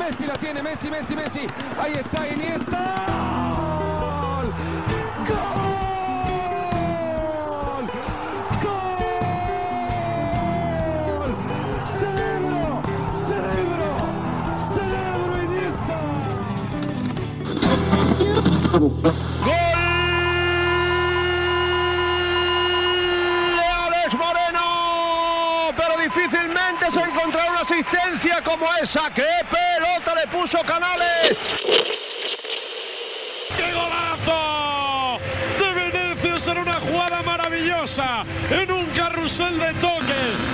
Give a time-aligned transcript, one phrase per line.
[0.00, 1.46] Messi la tiene, Messi, Messi, Messi.
[1.78, 3.06] Ahí está Iniesta.
[4.30, 4.46] ¡Gol!
[5.28, 5.50] ¡Gol!
[11.18, 11.32] ¡Gol!
[11.98, 12.80] ¡Cerebro!
[13.28, 13.88] ¡Cerebro!
[14.74, 15.98] ¡Cerebro Iniesta!
[19.44, 19.59] de
[28.60, 29.10] como esa.
[29.14, 31.36] ¡Qué pelota le puso Canales!
[33.56, 35.18] ¡Qué golazo!
[35.58, 40.49] De Vinicius en una jugada maravillosa, en un carrusel de toques.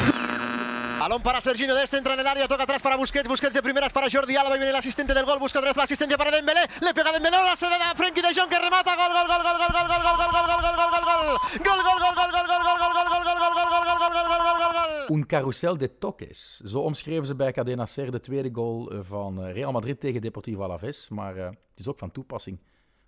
[1.07, 4.09] Balón para Serginho Dest, en el área, toca atrás para Busquets, Busquets de primeras para
[4.11, 5.87] Jordi Alba y viene el asistente del gol, busca otra vez
[6.19, 9.43] para Dembélé, le pega Dembélé, la se Frenkie de Jong que remata, gol, gol, gol,
[9.47, 11.05] gol, gol, gol, gol, gol, gol, gol, gol, gol, gol, gol,
[15.47, 15.71] gol.
[15.71, 16.61] Un de toques.
[16.65, 21.09] Zo omschreven ze bij Cadena Ser de tweede goal van Real Madrid tegen Deportivo Alaves.
[21.09, 22.59] Maar uh, het is ook van toepassing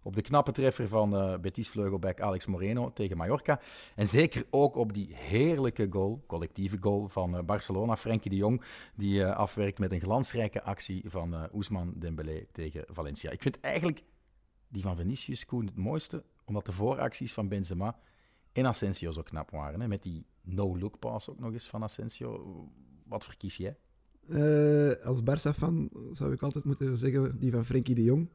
[0.03, 3.61] op de knappe treffer van uh, Betis vleugelback Alex Moreno tegen Mallorca.
[3.95, 7.97] En zeker ook op die heerlijke goal, collectieve goal van uh, Barcelona.
[7.97, 8.63] Frenkie de Jong,
[8.95, 13.31] die uh, afwerkt met een glansrijke actie van uh, Ousmane Dembélé tegen Valencia.
[13.31, 14.03] Ik vind eigenlijk
[14.69, 17.99] die van Vinicius Koen het mooiste, omdat de vooracties van Benzema
[18.53, 19.81] en Asensio zo knap waren.
[19.81, 19.89] Hè?
[19.89, 22.65] Met die no-look pass ook nog eens van Asensio.
[23.07, 23.77] Wat verkies jij?
[25.05, 28.29] Als Barça-fan zou ik altijd moeten zeggen die van Frenkie de Jong.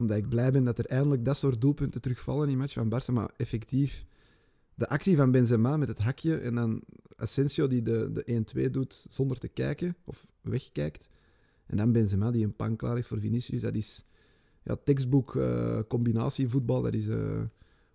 [0.00, 2.92] Omdat ik blij ben dat er eindelijk dat soort doelpunten terugvallen in die match van
[2.92, 3.12] Barça.
[3.12, 4.06] Maar effectief,
[4.74, 6.82] de actie van Benzema met het hakje en dan
[7.16, 11.08] Asensio die de, de 1-2 doet zonder te kijken of wegkijkt.
[11.66, 13.60] En dan Benzema die een pan klaar is voor Vinicius.
[13.60, 14.04] Dat is
[14.62, 16.82] ja, tekstboek uh, combinatievoetbal.
[16.82, 17.06] Dat is...
[17.06, 17.40] Uh,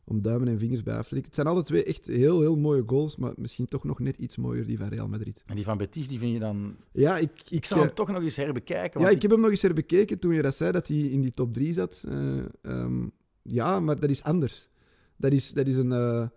[0.05, 1.25] om duimen en vingers bij af te tikken.
[1.25, 4.37] Het zijn alle twee echt heel, heel mooie goals, maar misschien toch nog net iets
[4.37, 5.41] mooier die van Real Madrid.
[5.45, 6.75] En die van Betis, die vind je dan...
[6.91, 7.31] Ja, ik...
[7.45, 9.01] Ik, ik zal hem toch nog eens herbekijken.
[9.01, 11.31] Ja, ik heb hem nog eens herbekeken toen je dat zei, dat hij in die
[11.31, 12.03] top 3 zat.
[12.07, 14.69] Uh, um, ja, maar dat is anders.
[15.17, 15.91] Dat is, dat is een...
[15.91, 16.27] Uh,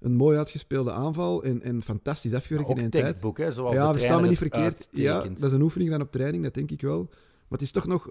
[0.00, 3.48] een mooi uitgespeelde aanval en, en fantastisch afgewerkt in een tekstboek, tijd.
[3.48, 4.88] hè, zoals ja, de we staan me niet verkeerd.
[4.90, 7.06] Ja, dat is een oefening van op training, dat denk ik wel.
[7.08, 8.08] Maar het is toch nog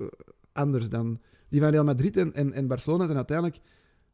[0.52, 1.20] anders dan...
[1.50, 3.60] Die van Real Madrid en, en, en Barcelona zijn uiteindelijk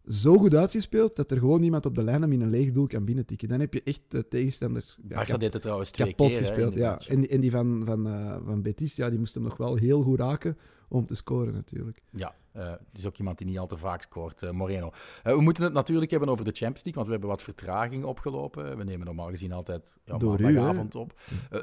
[0.08, 2.88] zo goed uitgespeeld dat er gewoon niemand op de lijn hem in een leeg doel
[2.88, 3.48] kan binnentikken.
[3.48, 6.74] Dan heb je echt de tegenstander ja, Barça deed het trouwens twee kapot keer, gespeeld.
[6.74, 7.00] Hè, ja.
[7.08, 10.02] En, en die van, van, uh, van Betis, ja, die moest hem nog wel heel
[10.02, 10.58] goed raken
[10.90, 12.02] om te scoren natuurlijk.
[12.10, 14.92] Ja, uh, het is ook iemand die niet al te vaak scoort, uh, Moreno.
[15.24, 18.78] We moeten het natuurlijk hebben over de Champions League, want we hebben wat vertraging opgelopen.
[18.78, 21.20] We nemen normaal gezien altijd ja, door maandagavond op.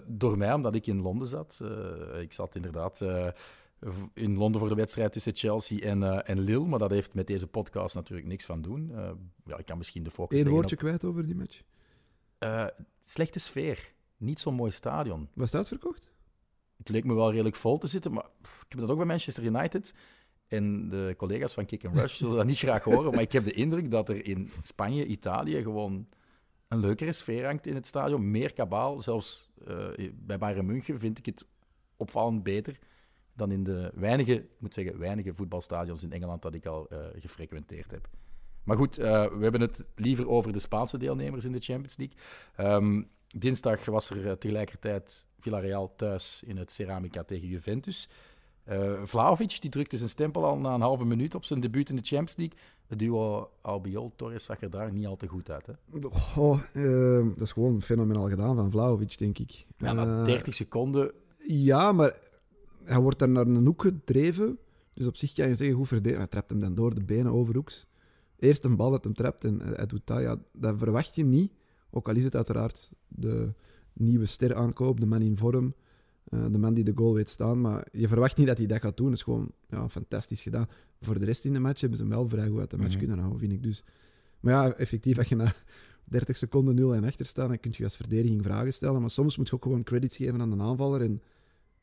[0.06, 1.60] door mij, omdat ik in Londen zat.
[2.20, 3.00] ik zat inderdaad
[4.14, 6.66] in Londen voor de wedstrijd tussen Chelsea en, uh, en Lille.
[6.66, 8.90] Maar dat heeft met deze podcast natuurlijk niks van doen.
[8.90, 9.10] Uh,
[9.44, 10.82] ja, ik kan misschien de focus Eén woordje op...
[10.82, 11.62] kwijt over die match?
[12.40, 12.66] Uh,
[13.00, 13.92] slechte sfeer.
[14.16, 15.28] Niet zo'n mooi stadion.
[15.34, 16.12] Was het uitverkocht?
[16.76, 19.06] Het leek me wel redelijk vol te zitten, maar pff, ik heb dat ook bij
[19.06, 19.94] Manchester United.
[20.46, 23.44] En de collega's van Kick and Rush zullen dat niet graag horen, maar ik heb
[23.44, 26.08] de indruk dat er in Spanje, Italië gewoon
[26.68, 28.30] een leukere sfeer hangt in het stadion.
[28.30, 29.02] Meer kabaal.
[29.02, 29.50] Zelfs
[30.14, 31.46] bij Bayern München vind ik het
[31.96, 32.78] opvallend beter
[33.38, 36.98] dan in de weinige, ik moet zeggen, weinige voetbalstadions in Engeland dat ik al uh,
[37.18, 38.08] gefrequenteerd heb.
[38.64, 42.16] Maar goed, uh, we hebben het liever over de Spaanse deelnemers in de Champions League.
[42.74, 48.08] Um, dinsdag was er uh, tegelijkertijd Villarreal thuis in het Ceramica tegen Juventus.
[49.04, 52.02] Vlaovic die drukte zijn stempel al na een halve minuut op zijn debuut in de
[52.02, 52.58] Champions League.
[52.86, 55.66] Het duo Albiol-Torres zag er daar niet al te goed uit.
[55.66, 55.72] Hè?
[56.36, 56.60] Oh,
[57.36, 59.66] dat is gewoon fenomenaal gedaan van Vlaovic, denk ik.
[59.78, 61.12] Ja, na 30 seconden.
[61.46, 62.14] Ja, maar
[62.88, 64.58] hij wordt dan naar een hoek gedreven.
[64.94, 66.18] Dus op zich kan je zeggen, goed verdedigen.
[66.18, 67.86] Hij trapt hem dan door de benen overhoeks.
[68.38, 70.20] Eerst een bal dat hem trapt en hij doet dat.
[70.20, 71.52] Ja, dat verwacht je niet.
[71.90, 73.52] Ook al is het uiteraard de
[73.92, 75.74] nieuwe ster aankoop, de man in vorm,
[76.28, 77.60] uh, de man die de goal weet staan.
[77.60, 79.06] Maar je verwacht niet dat hij dat gaat doen.
[79.06, 80.68] Dat is gewoon ja, fantastisch gedaan.
[81.00, 82.88] Voor de rest in de match hebben ze hem wel vrij goed uit de match
[82.88, 83.06] mm -hmm.
[83.06, 83.62] kunnen houden, vind ik.
[83.62, 83.84] Dus.
[84.40, 85.52] Maar ja, effectief, als je na
[86.04, 89.00] 30 seconden 0 en achter staat, dan kun je als verdediging vragen stellen.
[89.00, 91.00] Maar soms moet je ook gewoon credits geven aan de aanvaller.
[91.00, 91.22] En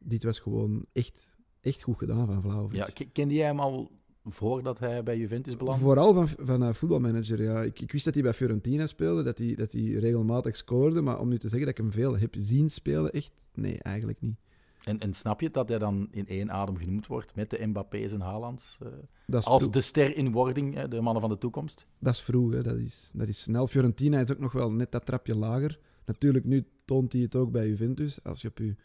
[0.05, 2.75] dit was gewoon echt, echt goed gedaan van Vlaovic.
[2.75, 3.91] Ja, kende jij hem al
[4.25, 5.83] voordat hij bij Juventus belandde?
[5.83, 7.63] Vooral van, van uh, voetbalmanager, ja.
[7.63, 11.01] Ik, ik, wist dat hij bij Fiorentina speelde, dat hij, dat hij regelmatig scoorde.
[11.01, 14.21] Maar om nu te zeggen dat ik hem veel heb zien spelen, echt, nee, eigenlijk
[14.21, 14.35] niet.
[14.83, 18.11] En, en snap je dat hij dan in één adem genoemd wordt met de Mbappé's
[18.11, 18.77] en Haalands?
[18.83, 19.69] Uh, als vroeg.
[19.69, 21.85] de ster in wording, de mannen van de toekomst?
[21.99, 22.63] Dat is vroeg, hè.
[22.63, 23.67] Dat, is, dat is snel.
[23.67, 25.79] Fiorentina is ook nog wel net dat trapje lager.
[26.05, 28.23] Natuurlijk, nu toont hij het ook bij Juventus.
[28.23, 28.75] Als je op je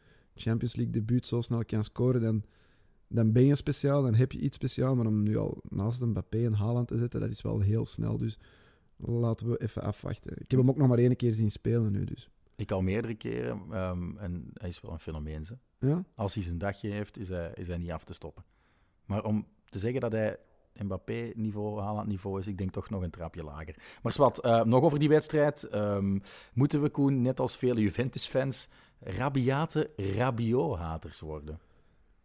[0.40, 2.42] Champions League debuut zo snel kan scoren, dan,
[3.08, 4.94] dan ben je speciaal, dan heb je iets speciaal.
[4.94, 8.16] Maar om nu al naast Mbappé en Haaland te zetten, dat is wel heel snel.
[8.16, 8.38] Dus
[8.96, 10.32] laten we even afwachten.
[10.32, 12.04] Ik heb hem ook nog maar één keer zien spelen nu.
[12.04, 12.30] Dus.
[12.56, 13.60] Ik al meerdere keren.
[13.70, 15.44] ehm, en hij is wel een fenomeen.
[15.46, 15.56] Ze.
[15.78, 16.04] Ja?
[16.14, 18.44] Als hij zijn dagje heeft, is hij, is hij niet af te stoppen.
[19.04, 20.38] Maar om te zeggen dat hij
[20.74, 23.76] Mbappé-niveau, Haaland-niveau is, ik denk toch nog een trapje lager.
[24.02, 25.64] Maar wat, eh, nog over die wedstrijd.
[25.64, 26.18] Ehm,
[26.54, 28.68] moeten we, Koen, net als vele Juventus-fans,
[29.00, 31.58] rabiate Rabiot-haters worden?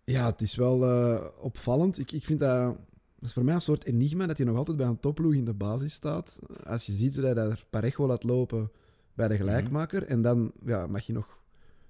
[0.03, 1.99] Ja, het is wel eh, opvallend.
[1.99, 2.77] Ik, ik vind dat...
[3.15, 5.45] Dat is voor mij een soort enigma dat hij nog altijd bij een topploeg in
[5.45, 6.39] de basis staat.
[6.63, 8.71] Als je ziet hoe hij daar Parejo laat lopen
[9.13, 10.03] bij de gelijkmaker.
[10.03, 11.39] En dan ja, mag je nog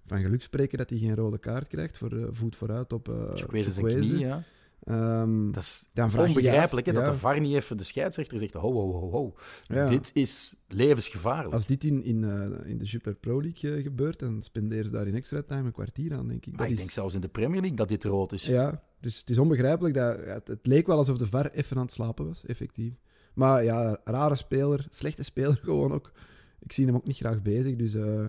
[0.06, 3.16] van geluk spreken dat hij geen rode kaart krijgt voor eh, voet vooruit op uh,
[3.34, 4.44] Chukwueze zijn knie, ja.
[4.84, 8.74] Ehm, Dat is Dan onbegrijpelijk hè, dat de VAR niet even de scheidsrechter zegt, ho,
[8.74, 9.36] ho, ho, ho.
[9.64, 9.88] Ja.
[9.88, 11.54] Dit is levensgevaarlijk.
[11.54, 14.92] als dit in, in, eh, in de Super Pro League eh, gebeurt, dan spenderen ze
[14.92, 16.52] daar in extra time een kwartier aan, denk ik.
[16.52, 18.46] Maar Dat ik is, denk zelfs in de Premier League dat dit rood is.
[18.46, 19.96] Ja, dus het is onbegrijpelijk.
[19.96, 22.94] Dat, het, het leek wel alsof de VAR even aan het slapen was, effectief.
[23.34, 26.12] Maar ja, rare speler, slechte speler gewoon ook.
[26.60, 28.26] Ik zie hem ook niet graag bezig, dus eh,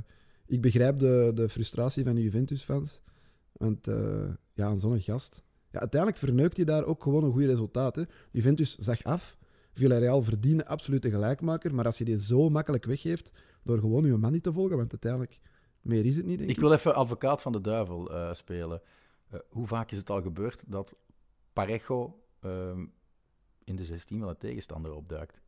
[0.47, 3.01] ik begrijp de, de frustratie van de Juventus-fans.
[3.53, 3.87] Want
[4.55, 5.45] ja, een zo'n gast...
[5.77, 7.97] Ja, uiteindelijk verneukt hij daar ook gewoon een goed resultaat.
[7.97, 8.03] Hè.
[8.31, 9.37] Juventus zag af.
[9.73, 11.75] Villarreal verdiende absoluut de gelijkmaker.
[11.75, 13.33] Maar als je die zo makkelijk weggeeft
[13.63, 15.41] door gewoon je man niet te volgen, want uiteindelijk
[15.81, 16.57] meer is het niet, denk ik.
[16.57, 18.81] Ik wil even advocaat van de duivel eh, spelen.
[19.29, 20.97] Eh, hoe vaak is het al gebeurd dat
[21.53, 22.85] Parejo ehm,
[23.65, 25.41] in de 16 van de tegenstander opduikt?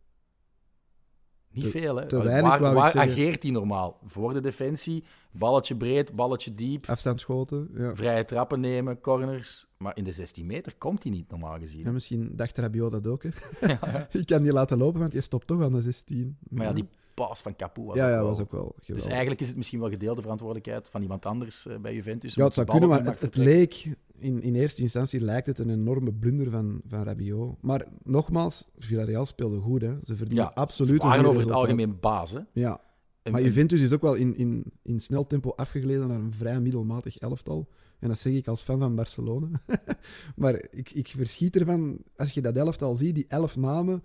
[1.50, 2.06] Niet Te- veel, hè?
[2.06, 3.98] te weinig, waar waar ageert hij normaal?
[4.06, 7.94] Voor de defensie, balletje breed, balletje diep, Afstandsschoten, ja.
[7.94, 9.66] vrije trappen nemen, corners.
[9.76, 11.84] Maar in de 16 meter komt hij niet, normaal gezien.
[11.84, 13.22] Ja, misschien dacht Rabiot dat ook.
[13.22, 13.28] Hè.
[13.68, 14.08] Ja.
[14.10, 16.36] Ik kan die laten lopen, want je stopt toch aan de 16.
[16.48, 19.10] Maar ja, die pas van Capu was ja, ja, was ook wel Dus geweldig.
[19.10, 22.34] eigenlijk is het misschien wel gedeelde verantwoordelijkheid van iemand anders eh, bij Juventus.
[22.34, 23.94] ja, het zou kunnen, maar het, leek...
[24.18, 27.56] In, in eerste instantie lijkt het een enorme blunder van, van Rabiot.
[27.60, 29.80] Maar nogmaals, Villarreal speelde goed.
[29.80, 29.94] Hè.
[30.02, 32.40] Ze verdienen Ja, absoluut Ze een over het algemeen baas, hè?
[32.52, 32.80] Ja,
[33.22, 36.32] En- maar en- Juventus is ook wel in, in, in snel tempo afgegleden naar een
[36.32, 37.68] vrij middelmatig elftal.
[37.98, 39.48] En dat zeg ik als fan van Barcelona.
[40.36, 44.02] maar ik, ik verschiet ervan, als je dat elftal ziet, die elf namen.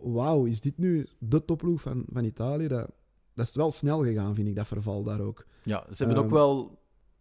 [0.00, 2.68] Wauw, is dit nu de topploeg van, van Italië?
[2.68, 2.90] Dat,
[3.34, 5.46] dat is wel snel gegaan, vind ik, dat verval daar ook.
[5.62, 6.76] Ja, ze hebben ook Ehm,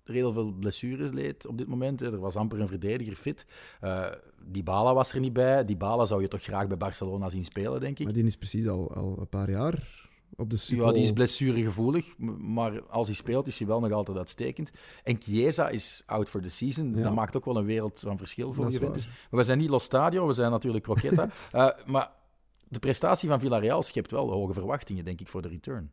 [0.07, 2.01] heel veel blessures leed op dit moment.
[2.01, 3.45] Er was amper een verdediger fit.
[3.81, 4.11] Eh
[4.49, 5.65] die Bala was er niet bij.
[5.65, 8.05] Die Bala zou je toch graag bij Barcelona zien spelen, denk ik.
[8.05, 11.11] Maar die is precies al, al een paar jaar op de Super Ja, die is
[11.11, 14.71] blessuregevoelig, maar als hij speelt is hij wel nog altijd uitstekend.
[15.03, 16.95] En Chiesa is out for the season.
[16.95, 17.03] Ja.
[17.03, 19.05] Dat maakt ook wel een wereld van verschil voor Juventus.
[19.05, 21.29] Maar we zijn niet Lo Stadio, we zijn natuurlijk Croqueta.
[21.51, 22.11] Eh, maar
[22.67, 25.91] de prestatie van Villarreal schept wel hoge verwachtingen, denk ik, voor de return.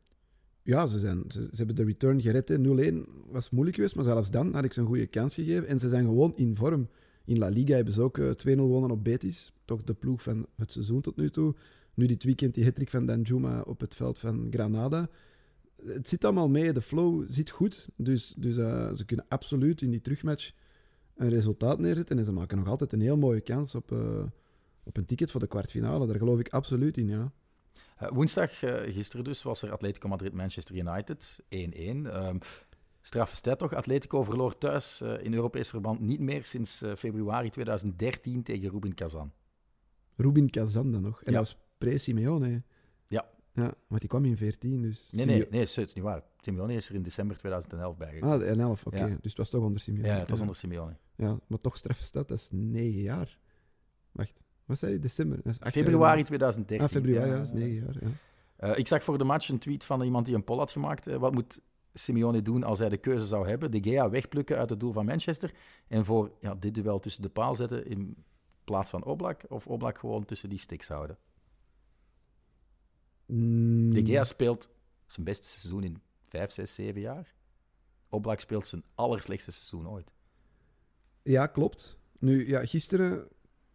[0.64, 2.49] Ja, ze, zijn, ze, hebben de return gered.
[2.49, 2.56] hè.
[2.93, 5.66] 0-1 was moeilijk geweest, maar zelfs dan had ik ze een goede kans gegeven.
[5.66, 6.88] En ze zijn gewoon in vorm.
[7.25, 9.52] In La Liga hebben ze ook eh, 2-0 gewonnen op Betis.
[9.64, 11.55] Toch de ploeg van het seizoen tot nu toe.
[11.94, 15.08] Nu dit weekend die hattrick van Danjuma op het veld van Granada.
[15.84, 17.88] Het zit allemaal mee, de flow zit goed.
[17.96, 20.52] Dus, dus eh, ze kunnen absoluut in die terugmatch
[21.17, 22.19] een resultaat neerzetten.
[22.19, 24.25] En ze maken nog altijd een heel mooie kans op, eh,
[24.82, 26.06] op een ticket voor de kwartfinale.
[26.06, 27.32] Daar geloof ik absoluut in, ja.
[27.96, 32.06] Eh, woensdag, eh, gisteren dus, was er Atletico Madrid-Manchester United 1-1.
[32.06, 32.38] Ehm
[33.00, 33.73] straffe stat toch?
[33.75, 39.32] Atletico verloor thuis eh, in Europees verband niet meer sinds februari 2013 tegen Rubin Kazan.
[40.17, 41.23] Rubin Kazan dan nog.
[41.23, 41.38] En Ja.
[41.38, 42.62] dat was pre-Simeone.
[43.06, 43.29] Ja.
[43.52, 45.08] Ja, want die kwam in 14, dus...
[45.12, 46.23] Nee, nee, nee, het is niet waar.
[46.41, 48.41] Simeone is er in december 2011 bijgekomen.
[48.43, 48.96] Ah, 11, oké.
[48.99, 49.06] Ja.
[49.06, 50.08] Dus het was toch onder Simeone.
[50.08, 50.96] ja, het was onder Simeone.
[51.17, 53.39] Ja, maar toch straffe stad, dat is 9 jaar.
[54.13, 54.98] Wacht, wat zei je?
[54.98, 55.36] December?
[55.36, 56.24] Dat is acht jaar Februari geleden.
[56.24, 56.80] 2013.
[56.80, 57.96] Ah, februari, ja, dat is 9 jaar.
[58.00, 58.08] Ja.
[58.56, 61.06] Eh, ik zag voor de match een tweet van iemand die een poll had gemaakt.
[61.06, 61.60] Eh, wat moet
[61.92, 63.70] Simeone doen als hij de keuze zou hebben?
[63.70, 65.54] De Gea wegplukken uit het doel van Manchester
[65.88, 68.24] en voor ja, dit duel tussen de paal zetten in
[68.64, 69.42] plaats van Oblak?
[69.48, 71.18] Of Oblak gewoon tussen die sticks houden?
[73.26, 74.68] Mm, De Gea speelt
[75.06, 77.34] zijn beste seizoen in 5, 6, 7 jaar.
[78.08, 80.12] Oblak speelt zijn allerslechtste seizoen ooit.
[81.22, 81.98] Ja, klopt.
[82.18, 83.28] Nu, ja, gisteren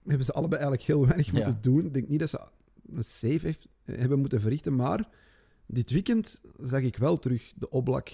[0.10, 1.32] hebben ze allebei eigenlijk heel weinig Ja.
[1.34, 1.86] moeten doen.
[1.86, 2.40] Ik denk niet dat ze
[2.96, 5.10] een save heeft, hebben moeten verrichten, maar
[5.66, 8.10] dit weekend zag ik wel terug de Oblak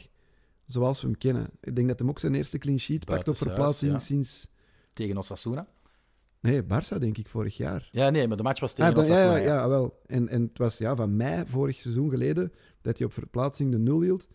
[0.66, 1.50] zoals we hem kennen.
[1.62, 4.00] Ik denk dat hij ook zijn eerste clean sheet pakt op verplaatsing ja.
[4.00, 4.48] sinds...
[4.94, 5.68] Tegen Osasuna.
[6.40, 7.90] Nee, Barça denk ik, vorig jaar.
[7.92, 9.36] Ja, nee, maar de match was tegen Ah, dan- ja, Osasuna.
[9.36, 9.54] ja, ja.
[9.54, 10.00] ja, wel.
[10.06, 13.78] En, en het was ja, van mei, vorig seizoen geleden, dat hij op verplaatsing de
[13.78, 14.28] nul hield.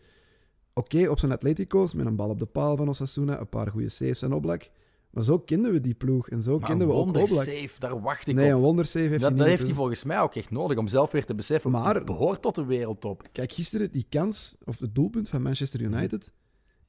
[0.73, 3.89] Oké, op zijn Atletico's, met een bal op de paal van Osasuna, een paar goede
[3.89, 4.69] saves en Oblak.
[5.11, 7.45] Maar zo kenden we die ploeg en zo Maar kenden we ook Oblak.
[7.79, 8.55] daar wacht ik Nee, op.
[8.55, 10.87] een wondersave heeft dat hij dat niet heeft hij volgens mij ook echt nodig om
[10.87, 11.71] zelf weer te beseffen.
[11.71, 13.23] Maar- Maar behoort tot de wereldtop.
[13.31, 16.31] Kijk, gisteren die kans, of het doelpunt van Manchester United.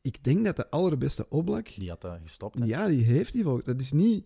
[0.02, 2.58] Ik denk dat de allerbeste Oblak, Die had dat gestopt.
[2.58, 2.64] hè.
[2.64, 3.64] ja, die heeft hij volgens.
[3.64, 4.24] Dat is niet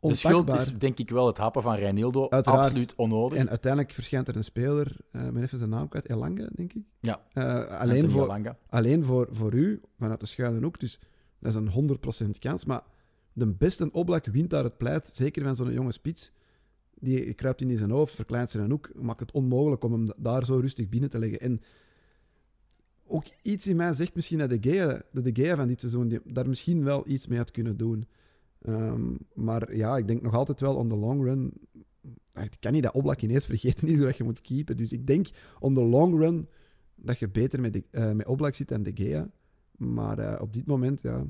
[0.00, 2.28] De schuld is denk ik wel het happen van Reinildo.
[2.28, 2.62] Uiteraard.
[2.62, 3.38] Absoluut onnodig.
[3.38, 6.72] En uiteindelijk verschijnt er een speler, eh ik ben even zijn naam kwijt, Elanga, denk
[6.72, 6.82] ik.
[7.00, 10.80] ja, Eh, alleen voor, alleen voor, voor u, vanuit de schuine hoek.
[10.80, 10.98] Dus
[11.38, 12.64] dat is een 100% kans.
[12.64, 12.82] Maar
[13.32, 16.32] de beste Oblak wint daar het pleit, zeker van zo'n jonge spits.
[16.94, 20.56] Die kruipt in zijn hoofd, verkleint zijn hoek, maakt het onmogelijk om hem daar zo
[20.56, 21.40] rustig binnen te leggen.
[21.40, 21.60] En
[23.06, 26.08] ook iets in mij zegt misschien dat de Gea, de, de Gea van dit seizoen
[26.08, 28.06] die daar misschien wel iets mee had kunnen doen.
[28.60, 31.52] Ehm, maar ja, ik denk nog altijd wel on the long run.
[32.32, 34.76] ah, Ik kan niet dat Oblak ineens vergeten is dat je moet keepen.
[34.76, 35.26] Dus ik denk
[35.58, 36.48] on the long run
[36.94, 39.30] dat je beter met, de, eh, met Oblak zit dan de Gea.
[39.76, 41.24] Maar eh, op dit moment, ja,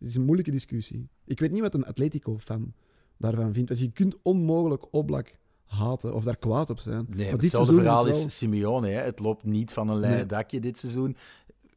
[0.00, 1.08] het is een moeilijke discussie.
[1.24, 2.72] Ik weet niet wat een Atletico-fan
[3.16, 3.68] daarvan vindt.
[3.68, 5.32] Want je kunt onmogelijk Oblak
[5.64, 7.06] haten of daar kwaad op zijn.
[7.08, 8.88] Nee, maar dit hetzelfde verhaal het is Simeone.
[8.88, 9.00] Hè.
[9.00, 10.26] Het loopt niet van een Nee.
[10.26, 11.16] dakje dit seizoen.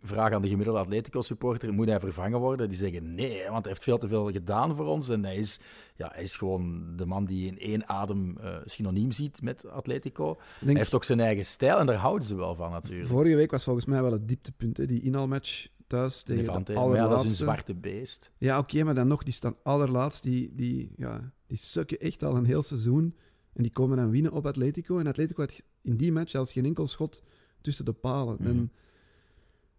[0.06, 2.70] Vraag aan de gemiddelde Atletico-supporter, moet hij vervangen worden?
[2.70, 5.10] Die zeggen nee, want hij heeft veel te veel gedaan voor ons.
[5.10, 5.60] En hij is,
[5.96, 10.38] ja, hij is gewoon de man die in één adem eh, synoniem ziet met Atletico.
[10.65, 13.10] Hij heeft ook zijn eigen stijl en daar houden ze wel van natuurlijk.
[13.10, 14.77] vorige week was volgens mij wel het dieptepunt.
[14.77, 14.86] Hè?
[14.86, 16.74] Die inhaalmatch thuis tegen Levante.
[16.74, 17.30] de Maar ja, dat is allerlaatste.
[17.44, 18.32] een zwarte beest.
[18.38, 20.24] Ja, oké, maar dan nog, die staan allerlaatst.
[20.24, 23.16] Die, die, ja, die sukken echt al een heel seizoen.
[23.54, 25.00] En die komen dan winnen op Atletico.
[25.00, 27.22] En Atletico had in die match zelfs geen enkel schot
[27.62, 28.36] tussen de palen.
[28.40, 28.48] Mhm.
[28.50, 28.72] En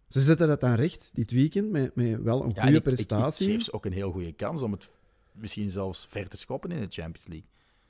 [0.07, 3.47] ze zetten dat dan recht dit weekend met, met wel een Ja, goede ik- prestatie.
[3.47, 4.89] Ik, geef ze ook een heel goede kans om het
[5.31, 7.47] misschien zelfs ver te schoppen in de Champions League.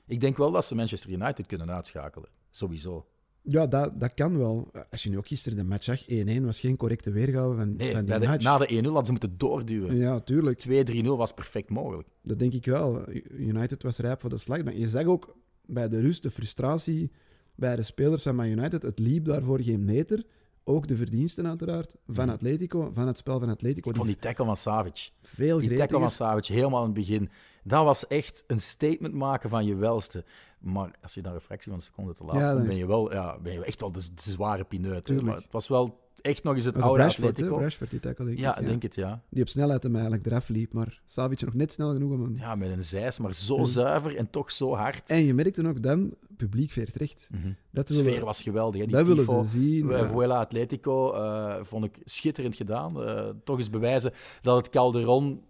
[0.08, 2.30] Ik denk wel dat ze Manchester United kunnen uitschakelen.
[2.52, 3.06] Sowieso.
[3.48, 4.72] Ja, dat, dat kan wel.
[4.90, 7.92] Als je nu ook gisteren de match zag, 1-1 was geen correcte weergave van, Nee,
[7.92, 8.44] van die de- match.
[8.44, 9.96] na de 1-0 hadden ze moeten doorduwen.
[9.98, 10.60] Ja, tuurlijk.
[10.60, 12.08] 2-3-0 was perfect mogelijk.
[12.24, 13.04] Dat denk ik wel.
[13.32, 14.64] United was rijp voor de slag.
[14.64, 15.36] Maar je zag ook
[15.66, 17.12] bij de rust de frustratie
[17.56, 18.82] bij de spelers van Man United.
[18.82, 20.24] Het liep daarvoor geen meter.
[20.68, 23.90] Ook de verdiensten uiteraard van Atletico, van het spel van Atletico.
[23.90, 25.10] Ik vond die tackle van Savage.
[25.22, 26.12] veel Die tackle van.
[26.12, 27.30] Savage, helemaal in het begin.
[27.64, 30.24] Dat was echt een statement maken van je welste.
[30.66, 32.86] Maar als je daar een fractie van een seconde te laat Ja, dan ben je,
[32.88, 35.22] wel, ja, ben je echt wel de, de zware pineut.
[35.22, 37.30] Maar het was wel echt nog eens het Dat oude Rashford?
[37.30, 37.58] Atletico.
[37.58, 38.66] Rashford die tackle, denk Ja, ik.
[38.68, 39.22] denk het, ja.
[39.30, 42.38] Die op snelheid hem eigenlijk eraf liep, maar Savic nog net snel genoeg om hem...
[42.38, 43.66] Ja, met een zeis, maar zo Mm.
[43.66, 45.10] zuiver en toch zo hard.
[45.10, 47.28] En je merkte ook dan, publiek veert recht.
[47.32, 47.52] Mhm.
[47.72, 48.80] Dat De willen, sfeer was geweldig.
[48.80, 48.86] Hè?
[48.88, 49.92] Die dat willen ze zien.
[49.92, 50.08] Eh, ja.
[50.08, 53.04] Vuela Atletico eh, vond ik schitterend gedaan.
[53.04, 55.42] Eh, toch eens bewijzen dat het Calderon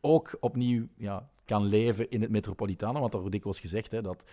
[0.00, 3.00] ook opnieuw ja, kan leven in het Metropolitano.
[3.00, 4.24] Want er wordt dikwijls gezegd hè, dat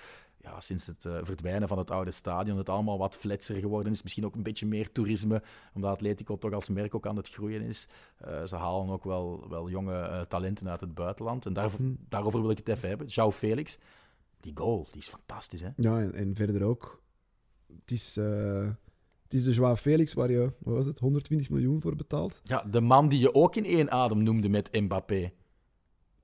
[0.44, 4.04] ja, sinds het eh, verdwijnen van het oude stadion het allemaal wat fletser geworden is.
[4.04, 5.42] Misschien ook een beetje meer toerisme,
[5.74, 7.88] omdat Atletico toch als merk ook aan het groeien is.
[8.18, 11.46] Eh, ze halen ook wel, wel jonge eh, talenten uit het buitenland.
[11.46, 11.94] En daarvoor, Hm.
[12.10, 13.08] daarover wil ik het even hebben.
[13.08, 13.78] João Felix,
[14.40, 15.62] die goal, die is fantastisch.
[15.62, 15.70] Hè?
[15.76, 17.02] Ja, en, en verder ook.
[17.82, 18.16] Het is,
[19.24, 22.42] het is de Joao Felix waar je, wat was het, 120 miljoen voor betaalt.
[22.44, 25.32] Ja, de man die je ook in één adem noemde met Mbappé.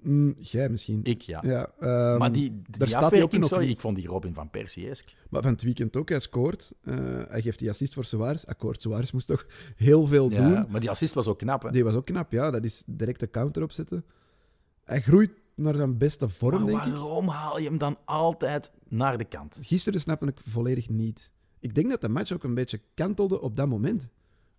[0.01, 0.99] Mm, jij misschien.
[1.03, 1.41] Ik, ja.
[1.45, 3.75] Ja, ehm, maar die, die daar staat hij ook nog sorry, niet.
[3.75, 5.13] ik vond die Robin van Persie-esk.
[5.29, 6.73] Maar van het weekend ook, hij scoort.
[6.81, 6.95] Eh,
[7.29, 8.45] hij geeft die assist voor Suarez.
[8.45, 10.51] Akkoord, Suarez moest toch heel veel doen.
[10.51, 11.71] Ja, maar die assist was ook knap, hè?
[11.71, 12.51] Die was ook knap, ja.
[12.51, 14.05] Dat is direct de counter opzetten.
[14.83, 16.93] Hij groeit naar zijn beste vorm, maar denk ik.
[16.93, 19.57] waarom haal je hem dan altijd naar de kant?
[19.61, 21.31] Gisteren snapte ik volledig niet.
[21.59, 24.09] Ik denk dat de match ook een beetje kantelde op dat moment.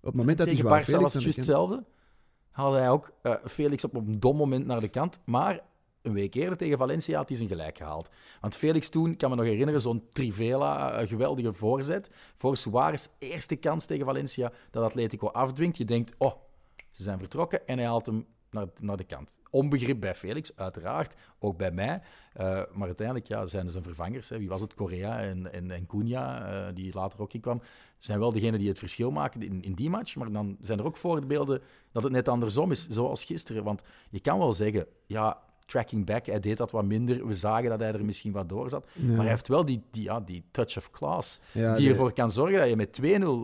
[0.01, 1.85] Op het moment dat die Tegen Felix was het juist hetzelfde.
[2.51, 5.21] Haalde hij ook eh, Felix op een dom moment naar de kant.
[5.25, 5.61] Maar
[6.03, 8.11] een week eerder tegen Valencia had hij zijn gelijk gehaald.
[8.41, 12.11] Want Felix toen, kan me nog herinneren, zo'n Trivela, eh, geweldige voorzet.
[12.37, 15.77] Voor Suarez, eerste kans tegen Valencia, dat Atletico afdwingt.
[15.77, 16.33] Je denkt, oh,
[16.91, 19.33] ze zijn vertrokken en hij haalt hem naar, de kant.
[19.51, 21.15] Onbegrip bij Felix, uiteraard.
[21.39, 22.03] Ook bij mij.
[22.33, 24.29] Eh, maar uiteindelijk ja, zijn zijn vervangers.
[24.29, 24.39] Hè.
[24.39, 24.75] Wie was het?
[24.75, 27.63] Correa en, en, en Cunha, eh, die later ook inkwam.
[27.99, 30.17] Zijn wel degenen die het verschil maken in, in die match.
[30.17, 33.65] Maar dan zijn er ook voorbeelden dat het net andersom is, zoals gisteren.
[33.65, 37.27] Want je kan wel zeggen, ja, tracking back, hij deed dat wat minder.
[37.27, 38.87] We zagen dat hij er misschien wat door zat.
[38.95, 39.07] Ja.
[39.07, 41.41] Maar hij heeft wel die, die, ja, die touch of class.
[41.53, 43.01] Ja, die ervoor kan zorgen dat je met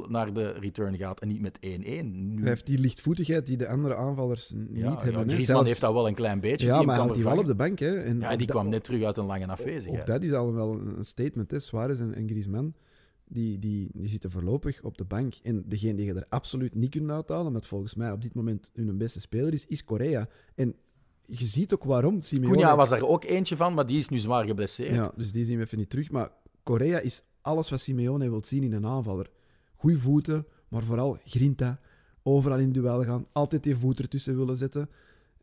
[0.06, 1.61] 2-0 naar de return gaat en niet met 1-1.
[1.61, 5.12] Nu, Hij heeft die lichtvoetigheid die de andere aanvallers niet ja, ja, hebben.
[5.12, 6.66] Griezmann Zelfs- heeft dat wel een klein beetje.
[6.66, 7.78] Ja, die maar hij die wel op de bank.
[7.78, 7.95] Hè.
[8.00, 10.00] En Ja, en die kwam net terug uit een lange afwezigheid.
[10.00, 11.50] Ook dat is al wel een statement.
[11.50, 11.59] Hè.
[11.59, 12.75] Suarez en, en Griezmann,
[13.28, 15.35] die, die, die zitten voorlopig op de bank.
[15.42, 18.71] En degene die je er absoluut niet kunt uithalen, met volgens mij op dit moment
[18.75, 20.28] hun beste speler is, is Korea.
[20.54, 20.75] En
[21.26, 22.56] je ziet ook waarom Simeone...
[22.56, 24.95] Cunha was daar ook eentje van, maar die is nu zwaar geblesseerd.
[24.95, 26.11] Ja, dus die zien we even niet terug.
[26.11, 26.30] Maar
[26.62, 29.30] Korea is alles wat Simeone wil zien in een aanvaller.
[29.76, 31.80] Goeie voeten, maar vooral grinta.
[32.23, 33.26] Overal in duel gaan.
[33.33, 34.90] Altijd die voet ertussen willen zetten.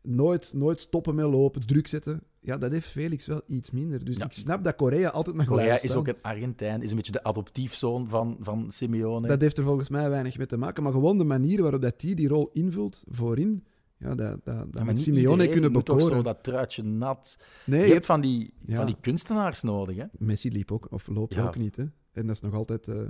[0.02, 2.22] Nooit, nooit stoppen met lopen, druk zetten.
[2.40, 4.04] Ja, dat heeft Felix wel iets minder.
[4.04, 4.24] Dus Ja.
[4.24, 7.22] ik snap dat Korea altijd mag Korea is ook een Argentijn, is een beetje de
[7.24, 9.26] adoptiefzoon van, van Simeone.
[9.28, 10.82] Dat heeft er volgens mij weinig mee te maken.
[10.82, 13.64] Maar gewoon de manier waarop dat die die rol invult voorin,
[13.98, 16.16] Ja, dat, dat, dat Ja, moet Simeone kunnen moet toch bekoren.
[16.16, 17.38] zo dat truitje nat.
[17.66, 18.76] Nee, je je hebt van die, Ja.
[18.76, 19.96] van die kunstenaars nodig.
[19.96, 20.04] Hè?
[20.18, 21.46] Messi liep ook, of loopt Ja.
[21.46, 21.76] ook niet.
[21.76, 21.84] Hè?
[22.12, 22.88] En dat is nog altijd...
[22.88, 23.02] eh,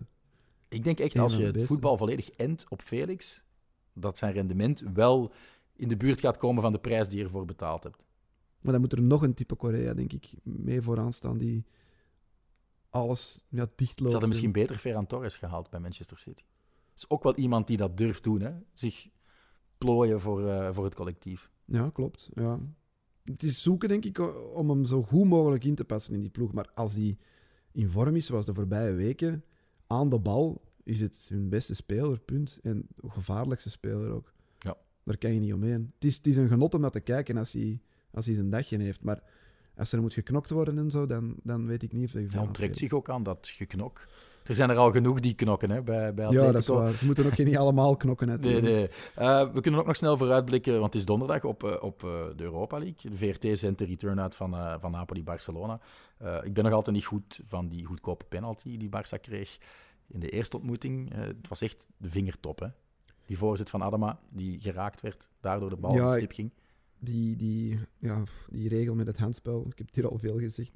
[0.69, 3.45] Ik denk echt, als je het voetbal volledig endt op Felix,
[3.93, 5.33] dat zijn rendement wel
[5.77, 8.05] in de buurt gaat komen van de prijs die je ervoor betaald hebt.
[8.61, 11.65] Maar dan moet er nog een type Korea, denk ik, mee vooraan staan die
[12.91, 16.43] alles ja, dicht Ze hadden misschien beter Ferran Torres gehaald bij Manchester City.
[16.89, 18.53] Dat is ook wel iemand die dat durft doen, hè?
[18.75, 19.09] zich
[19.79, 21.51] plooien voor, eh, voor het collectief.
[21.65, 22.31] Ja, klopt.
[22.35, 22.59] Ja.
[23.25, 24.19] Het is zoeken, denk ik,
[24.55, 26.53] om hem zo goed mogelijk in te passen in die ploeg.
[26.53, 27.17] Maar als hij
[27.73, 29.45] in vorm is, zoals de voorbije weken,
[29.87, 32.59] aan de bal is het hun beste speler, punt.
[32.63, 34.33] En gevaarlijkste speler ook.
[34.59, 34.77] Ja.
[35.05, 35.93] Daar kan je niet omheen.
[35.95, 38.51] Het is, het is een genot om dat te kijken als hij, als hij zijn
[38.51, 39.05] dagje heeft.
[39.05, 39.23] Maar
[39.77, 42.41] als er moet geknokt worden en zo, dan, dan weet ik niet of hij Hij
[42.41, 42.77] aanveelt.
[42.79, 44.07] zich ook aan dat geknok.
[44.45, 46.75] Er zijn er al genoeg die knokken hè, bij, bij Ja, dat is Atletico.
[46.75, 46.93] waar.
[46.93, 48.27] Ze moeten ook niet allemaal knokken.
[48.27, 48.67] Nee, natuurlijk.
[48.67, 48.89] nee.
[49.15, 52.11] Eh, we kunnen ook nog snel vooruitblikken, want het is donderdag op, eh, op eh,
[52.37, 53.11] de Europa League.
[53.11, 55.81] De VRT zendt de return uit van, van Napoli-Barcelona.
[56.43, 59.59] Ik ben nog altijd niet goed van die goedkope penalty die Barça kreeg
[60.07, 61.15] in de eerste ontmoeting.
[61.15, 62.69] Het was echt de vingertop, hè.
[63.27, 66.51] Die voorzet van Adama, die geraakt werd, daardoor de bal Ja, op de stip ging.
[66.99, 70.73] Die, die, ja, die regel met het handspel, ik heb het hier al veel gezegd.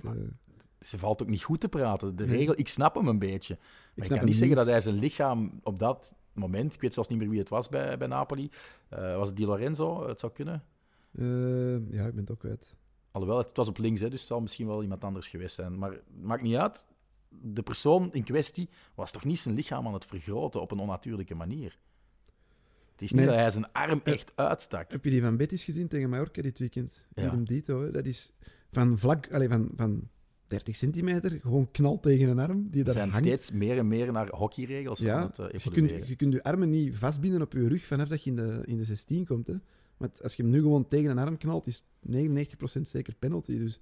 [0.81, 2.17] Ze valt ook niet goed te praten.
[2.17, 3.59] De regel, ik snap hem een beetje.
[3.95, 7.09] Maar ik, kan niet zeggen dat hij zijn lichaam op dat moment, ik weet zelfs
[7.09, 8.51] niet meer wie het was bij, bij Napoli,
[8.89, 10.09] eh, was het Di Lorenzo?
[10.09, 10.65] Het zou kunnen.
[11.13, 12.77] eh, ja, ik ben het ook kwijt.
[13.11, 15.79] Alhoewel, het was op links, hè, dus het zal misschien wel iemand anders geweest zijn.
[15.79, 16.87] Maar maakt niet uit.
[17.29, 21.35] De persoon in kwestie was toch niet zijn lichaam aan het vergroten op een onnatuurlijke
[21.35, 21.79] manier.
[22.93, 23.27] Het is niet Nee.
[23.31, 24.91] dat hij zijn arm echt uitstak.
[24.91, 27.07] Heb je die van Betis gezien tegen Mallorca dit weekend?
[27.15, 27.31] Ja.
[27.37, 27.91] Dito, hè.
[27.91, 28.33] Dat is
[28.71, 30.09] van vlak, allez, van, van
[30.49, 33.27] 30 centimeter, gewoon knal tegen een arm die Er daar zijn hangt.
[33.27, 36.43] steeds meer en meer naar hockeyregels aan ja, het eh, je, kunt, je kunt je
[36.43, 39.47] armen niet vastbinden op je rug vanaf dat je in de, in de 16 komt.
[39.47, 39.55] Hè.
[39.97, 43.59] Maar als je hem nu gewoon tegen een arm knalt, is 99% zeker penalty.
[43.59, 43.81] Dus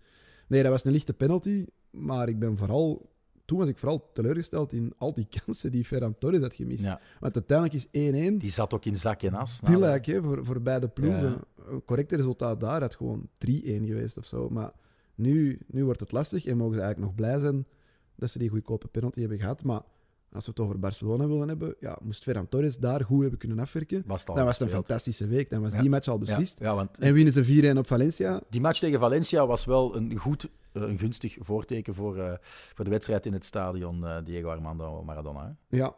[0.49, 3.15] nee, dat was een lichte penalty, maar ik ben vooral...
[3.45, 6.85] Toen was ik vooral teleurgesteld in al die kansen die Ferran Torres had gemist.
[6.85, 9.61] Ja, Want uiteindelijk is 1-1 die zat ook in zak en as.
[9.61, 11.31] de- Billijk, hè, voor, voor beide ploegen.
[11.31, 11.45] Ja.
[11.69, 14.49] Een correcte resultaat daar had gewoon 3-1 geweest of zo.
[14.51, 14.73] Maar
[15.17, 17.67] nu, nu wordt het lastig en mogen ze eigenlijk nog blij zijn
[18.15, 19.65] dat ze die goedkope penalty hebben gehad.
[19.65, 19.83] Maar
[20.33, 23.59] als we het over Barcelona willen hebben, ja, moest Ferran Torres daar goed hebben kunnen
[23.59, 24.03] afwerken.
[24.07, 25.51] Was Dan was het een fantastische week.
[25.51, 25.81] Dan was Ja.
[25.81, 26.59] die match al beslist.
[26.59, 28.41] ja, want En winnen ze 4-1 op Valencia.
[28.51, 32.33] die match tegen Valencia was wel een goed, eh, een gunstig voorteken voor, eh,
[32.75, 35.57] voor de wedstrijd in het stadion eh, Diego Armando Maradona.
[35.69, 35.77] Hè?
[35.77, 35.95] Ja,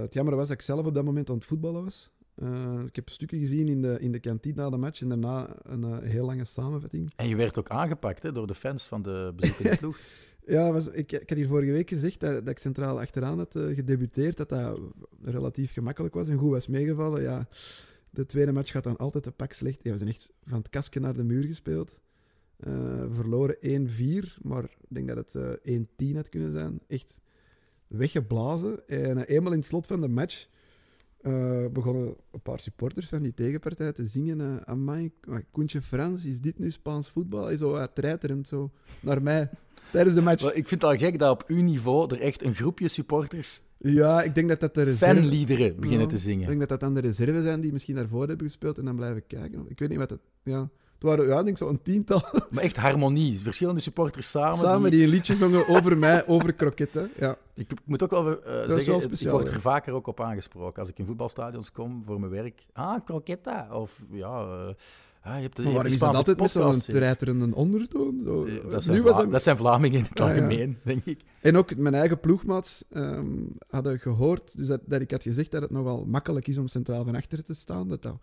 [0.00, 2.10] het jammer was dat ik zelf op dat moment aan het voetballen was.
[2.34, 5.56] Eh, ik heb stukken gezien in de, in de kantine na de match en daarna
[5.62, 7.12] een eh, heel lange samenvatting.
[7.16, 9.98] En je werd ook aangepakt hè, door de fans van de bezoekende ploeg.
[10.46, 13.56] Ja, was, ik, ik had hier vorige week gezegd dat, dat ik centraal achteraan had
[13.56, 14.80] eh, gedebuteerd, dat dat
[15.22, 17.22] relatief gemakkelijk was en goed was meegevallen.
[17.22, 17.48] Ja,
[18.10, 19.80] de tweede match gaat dan altijd een pak slecht.
[19.82, 21.98] Ja, we zijn echt van het kastje naar de muur gespeeld.
[23.10, 25.80] Verloren 1-4, maar ik denk dat het eh
[26.12, 26.80] 1-10 had kunnen zijn.
[26.86, 27.20] Echt
[27.86, 28.88] weggeblazen.
[28.88, 30.46] En eenmaal in het slot van de match
[31.24, 34.40] eh, begonnen een paar supporters van die tegenpartij te zingen.
[34.40, 35.12] eh Amai,
[35.50, 37.50] Koentje Frans, is dit nu Spaans voetbal?
[37.50, 39.50] En zo uh, treiterend zo naar mij
[39.92, 40.44] tijdens de match.
[40.44, 44.22] Ik vind het al gek dat op uw niveau er echt een groepje supporters Ja,
[44.22, 45.14] ik denk dat dat de reserve...
[45.20, 46.46] fanliederen beginnen Ja, te Ik zingen.
[46.46, 49.26] denk dat dat dan de reserve zijn die misschien daarvoor hebben gespeeld en dan blijven
[49.26, 49.64] kijken.
[49.68, 50.20] Ik weet niet wat het...
[50.42, 50.68] Ja.
[51.04, 53.38] Waren, ja, ik denk zo een tiental Maar echt harmonie.
[53.40, 54.58] Verschillende supporters samen.
[54.58, 57.10] samen die- die een liedje zongen over mij, over kroketten.
[57.18, 57.36] Ja.
[57.54, 58.38] Ik, ik moet ook wel is
[58.84, 60.80] zeggen, wel ik word er vaker ook op aangesproken.
[60.80, 62.62] Als ik in voetbalstadions kom voor mijn werk.
[62.72, 63.68] Ah, croqueta.
[63.72, 64.68] Of ja, eh,
[65.32, 68.20] ah, je hebt de, Maar waarom is dat altijd met zo'n treiterende ondertoon?
[68.24, 68.44] Zo.
[68.44, 69.30] Eh, Dat zijn, nu was hem...
[69.30, 70.34] dat zijn Vlamingen in het Ah, ja.
[70.34, 71.20] algemeen, denk ik.
[71.40, 73.26] En ook mijn eigen ploegmaats ehm,
[73.68, 77.04] hadden gehoord dus dat, dat ik had gezegd dat het nogal makkelijk is om centraal
[77.04, 77.88] van achter te staan.
[77.88, 78.16] Dat dat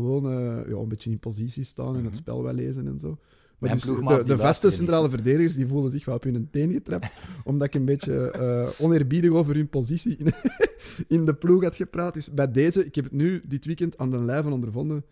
[0.00, 3.18] gewoon eh, ja, een beetje in positie staan en het spel wel lezen en zo.
[3.58, 7.12] Maar dus de, de vaste centrale verdedigers die voelden zich wel op hun teen getrapt,
[7.44, 10.26] omdat ik een beetje eh, oneerbiedig over hun positie in,
[11.18, 12.14] in de ploeg had gepraat.
[12.14, 15.04] Dus bij deze, ik heb het nu dit weekend aan de lijve ondervonden.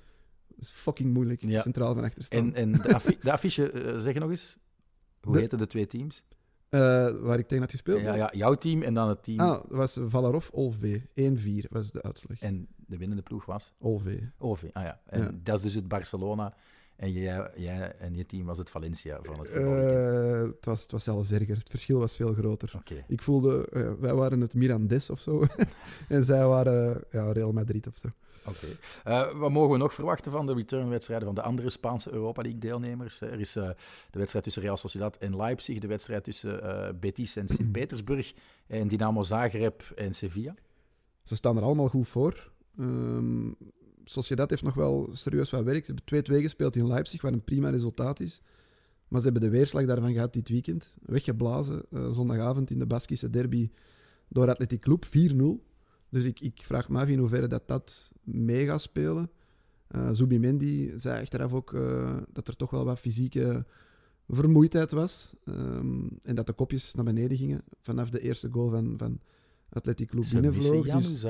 [0.59, 1.61] Is fucking moeilijk, Ja.
[1.61, 2.45] centraal van achter staan.
[2.45, 4.59] En, en de, affi- de affiche, eh, zeg nog eens.
[5.21, 6.25] Hoe De- heten de twee teams?
[6.71, 8.01] Waar ik tegen had gespeeld.
[8.01, 9.41] Ja, ja, jouw team en dan het team.
[9.41, 11.01] Ah, dat was Valarov Olve.
[11.15, 12.41] 1-4 was de uitslag.
[12.41, 13.73] En de winnende ploeg was?
[13.79, 14.31] Olve.
[14.39, 14.65] OV.
[14.73, 15.01] Ah ja.
[15.07, 15.31] En Ja.
[15.43, 16.55] dat is dus het Barcelona.
[16.97, 20.55] En jij, jij en je team was het Valencia van het voetbalweekend.
[20.55, 21.57] het, was, het was zelfs erger.
[21.57, 22.73] Het verschil was veel groter.
[23.09, 25.45] Ik voelde, eh, wij waren het Mirandes of zo.
[26.09, 28.09] en zij waren ja, Real Madrid of zo.
[28.47, 28.67] Oké.
[29.05, 33.21] Eh, wat mogen we nog verwachten van de returnwedstrijden van de andere Spaanse Europa League-deelnemers?
[33.21, 33.75] Er is de
[34.11, 36.61] wedstrijd tussen Real Sociedad en Leipzig, de wedstrijd tussen
[37.01, 38.33] Betis en Sint-Petersburg
[38.67, 40.55] en Dynamo Zagreb en Sevilla.
[41.23, 42.52] Ze staan er allemaal goed voor.
[42.79, 43.51] Ehm,
[44.05, 45.87] Sociedad heeft nog wel serieus wat werk.
[45.87, 48.41] Ze hebben 2-2 gespeeld in Leipzig, wat een prima resultaat is.
[49.09, 50.95] Maar ze hebben de weerslag daarvan gehad dit weekend.
[51.03, 53.71] Weggeblazen eh, zondagavond in de Baskische derby
[54.29, 55.11] door Athletic Club 4-0.
[56.09, 59.31] Dus ik, ik vraag me af in hoeverre dat, dat mee gaat spelen.
[59.97, 63.65] Uh, Zubimendi zei achteraf ook uh, dat er toch wel wat fysieke
[64.29, 65.35] vermoeidheid was.
[65.45, 69.21] Um, en dat de kopjes naar beneden gingen vanaf de eerste goal van, van
[69.69, 70.87] Athletic Club binnenvloog.
[70.87, 71.25] Dus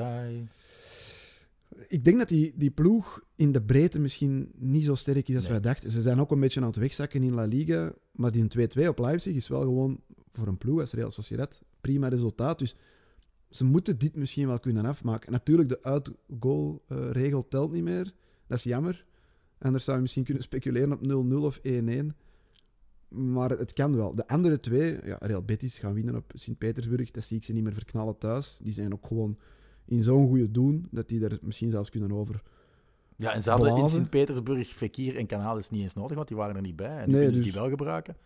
[1.87, 5.47] ik denk dat die, die ploeg in de breedte misschien niet zo sterk is als
[5.47, 5.91] wij dachten.
[5.91, 7.93] Ze zijn ook een beetje aan het wegzakken in La Liga.
[8.11, 10.01] Maar die 2-2 op Leipzig is wel gewoon
[10.33, 12.59] voor een ploeg als Real Sociedad prima resultaat.
[12.59, 12.75] Dus
[13.49, 15.31] ze moeten dit misschien wel kunnen afmaken.
[15.31, 18.13] Natuurlijk, de uitgoal-regel telt niet meer.
[18.47, 19.05] Dat is jammer.
[19.59, 21.71] Anders zou je misschien kunnen speculeren op 0-0 of 1-1.
[23.07, 24.15] Maar het kan wel.
[24.15, 27.11] De andere twee, ja, Real Betis gaan winnen op Sint-Petersburg.
[27.11, 28.59] Dat zie ik ze niet meer verknallen thuis.
[28.61, 29.37] Die zijn ook gewoon
[29.85, 32.41] in zo'n goede doen dat die er misschien zelfs kunnen over.
[33.17, 36.55] Ja, en ze hadden in Sint-Petersburg Fekir en Canales niet eens nodig, want die waren
[36.55, 36.97] er niet bij.
[36.97, 38.17] En nee, dus, die wel gebruiken.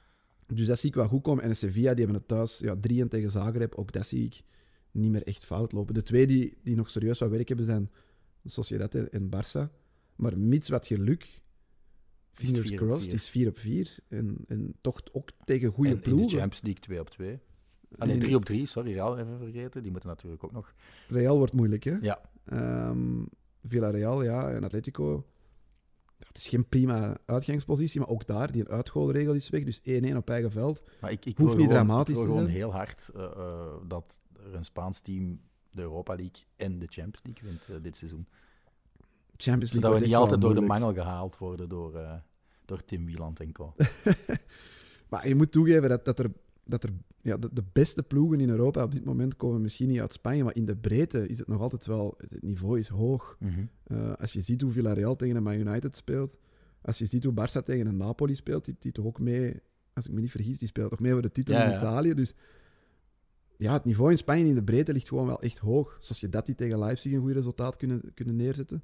[0.48, 1.44] Dus dat zie ik wel goed komen.
[1.44, 3.76] En Sevilla, die hebben het thuis ja, 3 tegen Zagreb.
[3.76, 4.42] Ook dat zie ik
[4.92, 5.94] niet meer echt fout lopen.
[5.94, 7.92] De twee die, die nog serieus wat werk hebben zijn
[8.46, 9.72] Sociedad en Barça.
[10.16, 11.42] Maar mits wat geluk,
[12.32, 13.98] fingers crossed, is 4 op 4.
[14.08, 16.24] En, en toch ook tegen goede en ploegen.
[16.24, 17.40] in de Champions League 2 op 2.
[17.98, 19.82] Alleen 3 op 3, sorry, Real even vergeten.
[19.82, 20.74] Die moeten natuurlijk ook nog.
[21.08, 21.98] Real wordt moeilijk, hè?
[22.02, 22.22] Ja.
[22.54, 23.30] Um,
[23.68, 25.26] Villarreal, ja, en Atletico.
[26.18, 29.64] Het is geen prima uitgangspositie, maar ook daar, die uitgoolregel is weg.
[29.64, 29.82] Dus
[30.14, 30.84] 1-1 op eigen veld.
[31.02, 32.34] Maar ik, ik Hoeft niet gewoon, dramatisch ik te zijn.
[32.34, 35.40] gewoon heel hard uh, uh, dat er een Spaans team
[35.72, 38.28] de Europa League en de Champions League wint uh, dit seizoen.
[39.32, 42.22] Champions League Zodat we niet altijd door de mangel gehaald worden door,
[42.66, 43.74] door Tim Wieland en co.
[45.10, 46.32] maar je moet toegeven dat, dat er
[46.68, 46.90] dat er
[47.22, 50.44] ja, de, de, beste ploegen in Europa op dit moment komen misschien niet uit Spanje,
[50.44, 52.16] maar in de breedte is het nog altijd wel...
[52.18, 53.38] Het niveau is hoog.
[53.40, 53.66] Mhm.
[53.88, 56.38] uh, als je ziet hoe Villarreal tegen een Man United speelt,
[56.82, 59.62] als je ziet hoe Barça tegen een Napoli speelt, die, die toch ook mee,
[59.94, 62.14] als ik me niet vergis, die speelt toch mee voor de titel in Italië.
[62.14, 62.34] Dus
[63.58, 65.98] ja, het niveau in Spanje in de breedte ligt gewoon wel echt hoog.
[66.00, 68.84] Zoals je dat die tegen Leipzig een goed resultaat kunnen, kunnen neerzetten.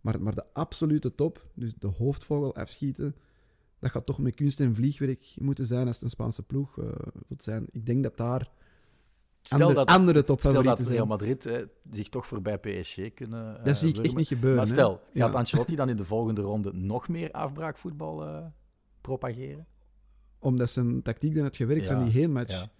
[0.00, 3.14] Maar, maar de absolute top, dus de hoofdvogel afschieten
[3.80, 6.84] dat gaat toch met kunst en vliegwerk moeten zijn als het een Spaanse ploeg uh,
[7.28, 7.66] wilt zijn.
[7.70, 8.50] Ik denk dat daar
[9.42, 13.64] stel andere, dat, andere topfavorieten Stel dat Real Madrid zich toch voorbij PSG kunnen uh,
[13.64, 14.58] Dat zie ik echt niet gebeuren.
[14.58, 18.46] Maar stel, gaat Ancelotti dan in de volgende ronde nog meer afbraakvoetbal uh,
[19.00, 19.66] propageren?
[20.38, 22.60] Omdat zijn tactiek dan het gewerkt van die heenmatch.
[22.60, 22.70] Ja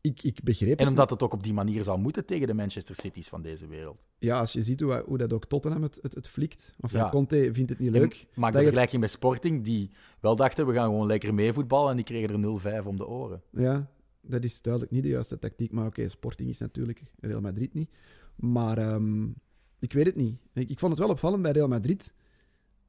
[0.00, 2.94] ik, ik begreep En omdat het ook op die manier zal moeten tegen de Manchester
[2.94, 4.02] Cities van deze wereld.
[4.18, 6.74] Ja, als je ziet hoe, hoe dat ook Tottenham het, het, het flikt.
[6.80, 7.10] Of ja.
[7.10, 8.26] Conte vindt het niet leuk.
[8.34, 12.04] maak de vergelijking met Sporting, die wel dachten, we gaan gewoon lekker meevoetballen en die
[12.04, 13.42] kregen er 0-5 om de oren.
[13.50, 15.72] Ja, dat is duidelijk niet de juiste tactiek.
[15.72, 17.90] Maar oké, Sporting is natuurlijk Real Madrid niet.
[18.36, 19.34] Maar um,
[19.78, 20.38] ik weet het niet.
[20.52, 22.14] Ik, ik, vond het wel opvallend bij Real Madrid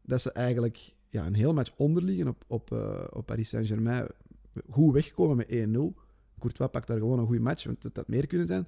[0.02, 4.08] dat ze eigenlijk ja, een heel match onderliggen op, op, uh, op Paris Saint-Germain.
[4.70, 6.02] Goed wegkomen met 1-0
[6.42, 8.68] Courtois pakt daar gewoon een goede match, want het had meer kunnen zijn.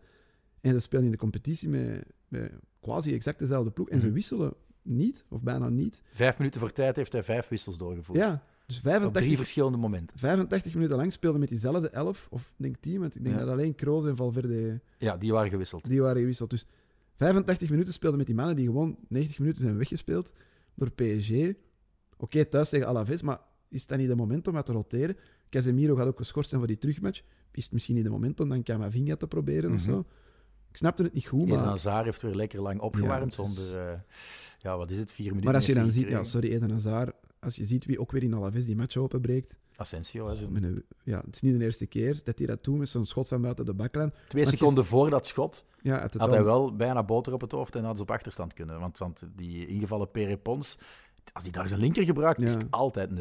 [0.62, 3.90] En ze spelen in de competitie met, met quasi exact dezelfde ploeg.
[3.90, 4.16] En ze mhm.
[4.16, 6.02] wisselen niet, of bijna niet.
[6.14, 8.20] Vijf minuten voor tijd heeft hij vijf wissels doorgevoerd.
[8.20, 10.18] Ja, dus 85, Op drie verschillende momenten.
[10.18, 13.76] 85 minuten lang speelde met diezelfde elf, of denk team, want ik denk dat alleen
[13.76, 14.82] Kroos en Valverde...
[14.98, 15.90] Ja, die waren gewisseld.
[15.90, 16.50] Die waren gewisseld.
[16.50, 16.66] Dus
[17.16, 20.32] 85 minuten speelden met die mannen die gewoon 90 minuten zijn weggespeeld
[20.76, 21.32] door PSG.
[22.18, 25.18] Oké, thuis tegen Alaves, maar is dat niet het moment om uit te roteren?
[25.50, 27.22] Casemiro gaat ook geschorst zijn voor die terugmatch
[27.58, 29.90] is het misschien niet het moment om dan Camavinga te proberen mm -hmm.
[29.90, 30.06] of zo.
[30.70, 31.58] Ik snapte het niet goed, maar...
[31.58, 33.92] Eden Hazard heeft weer lekker lang opgewarmd ja, zonder...
[33.92, 34.00] Uh,
[34.60, 35.12] ja, wat is het?
[35.12, 36.08] Vier minuten Maar als je dan ziet...
[36.08, 37.16] Ja, sorry, Eden Hazard.
[37.40, 39.58] Als je ziet wie ook weer in Alaves die match openbreekt...
[39.76, 42.78] Asensio, hè, oh, een, ja, het is niet de eerste keer dat hij dat doet
[42.78, 44.14] met zo'n schot van buiten de baklijn.
[44.28, 47.84] Twee seconden voor dat schot ja, had hij wel bijna boter op het hoofd en
[47.84, 48.80] had ze op achterstand kunnen.
[48.80, 50.78] Want, want die ingevallen Perepons,
[51.34, 52.46] als hij daar zijn linker gebruikt, ja.
[52.46, 53.14] is het altijd 0-1.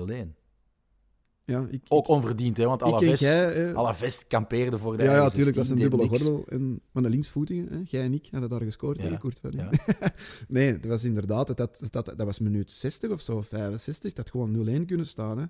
[1.45, 5.57] Ja, ik, ook onverdiend, hè, want Alaves, jij, Alaves kampeerde voor de Ja, ja natuurlijk,
[5.57, 6.45] dat is een dubbele gordel.
[6.49, 9.03] En, maar een linksvoetige, jij en ik hadden daar gescoord ja.
[9.03, 9.71] tegen Kurt ja.
[10.49, 14.31] nee, dat was inderdaad, dat, dat, dat, dat was minuut 60 of zo, 65, dat
[14.31, 15.39] gewoon 0-1 kunnen staan.
[15.39, 15.45] Hè.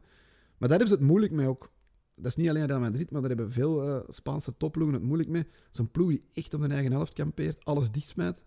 [0.58, 1.70] Maar daar hebben ze het moeilijk mee ook.
[2.14, 5.28] Dat is niet alleen Real Madrid, maar daar hebben veel uh, Spaanse topploegen het moeilijk
[5.28, 5.46] mee.
[5.70, 8.44] Zo'n ploeg die echt op de eigen helft kampeert, alles dichtsmijt.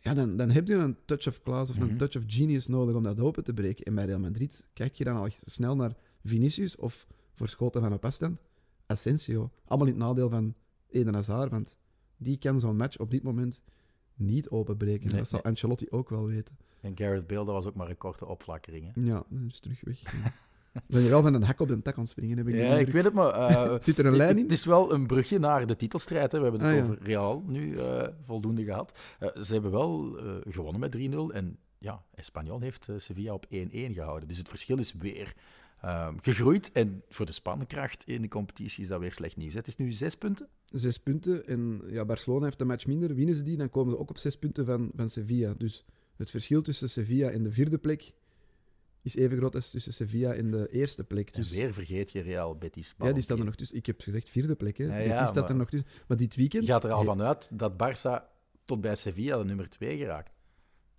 [0.00, 1.96] Ja, dan, dan heb je een touch of class of een mhm.
[1.96, 3.84] touch of genius nodig om dat open te breken.
[3.84, 7.92] En bij Real Madrid kijk je dan al snel naar Vinicius of voor schoten van
[7.92, 8.38] op afstand,
[8.86, 9.50] Asensio.
[9.64, 10.54] Allemaal in het nadeel van
[10.90, 11.78] Eden Hazard, want
[12.16, 13.60] die kan zo'n match op dit moment
[14.14, 15.10] niet openbreken.
[15.16, 16.56] dat zal Ancelotti ook wel weten.
[16.80, 18.92] En Gareth Bale, dat was ook maar een korte opflakkering.
[18.94, 19.00] Hè?
[19.02, 19.98] Ja, dat is terug weg.
[20.86, 22.74] zijn je wel van een hak op de tak aan springen, heb ik de Ja,
[22.78, 23.30] ik weet het, maar...
[23.30, 24.42] eh, Zit er een lijn in?
[24.42, 26.32] Het is wel een brugje naar de titelstrijd.
[26.32, 26.38] Hè.
[26.38, 26.82] We hebben het Ah, ja.
[26.84, 28.98] over Real nu eh, voldoende gehad.
[29.18, 30.16] Eh, ze hebben wel
[30.48, 31.34] gewonnen met 3-0.
[31.34, 34.28] En ja, Espanyol heeft Sevilla op 1-1 gehouden.
[34.28, 35.34] Dus het verschil is weer
[35.84, 36.72] eh, gegroeid.
[36.72, 39.54] En voor de spankracht in de competitie is dat weer slecht nieuws.
[39.54, 40.48] Het is nu zes punten.
[40.64, 41.46] Zes punten.
[41.46, 43.14] En ja, Barcelona heeft een match minder.
[43.14, 45.54] Winnen ze die, dan komen ze ook op zes punten van, van Sevilla.
[45.58, 45.84] Dus
[46.16, 48.12] het verschil tussen Sevilla en de vierde plek
[49.02, 51.34] is even groot als tussen Sevilla en de eerste plek.
[51.34, 52.94] Dus, En weer vergeet je Real Betis.
[52.98, 53.76] ja, die staan er nog tussen.
[53.76, 54.84] Ik heb gezegd vierde plek, hè.
[54.84, 55.88] Ja, Betis ja, staat er nog tussen.
[56.08, 56.66] Maar dit weekend...
[56.66, 58.32] Je gaat er al vanuit dat Barça
[58.64, 60.33] tot bij Sevilla de nummer 2 geraakt.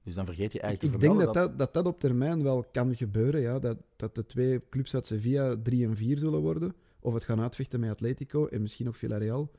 [0.05, 2.43] Dus dan vergeet je Ik, eigenlijk ik te denk dat dat, dat dat op termijn
[2.43, 3.41] wel kan gebeuren.
[3.41, 3.59] Ja.
[3.59, 6.75] Dat, dat de twee clubs uit Sevilla 3 en 4 zullen worden.
[6.99, 9.51] Of het gaan uitvechten met Atletico en misschien nog Villarreal.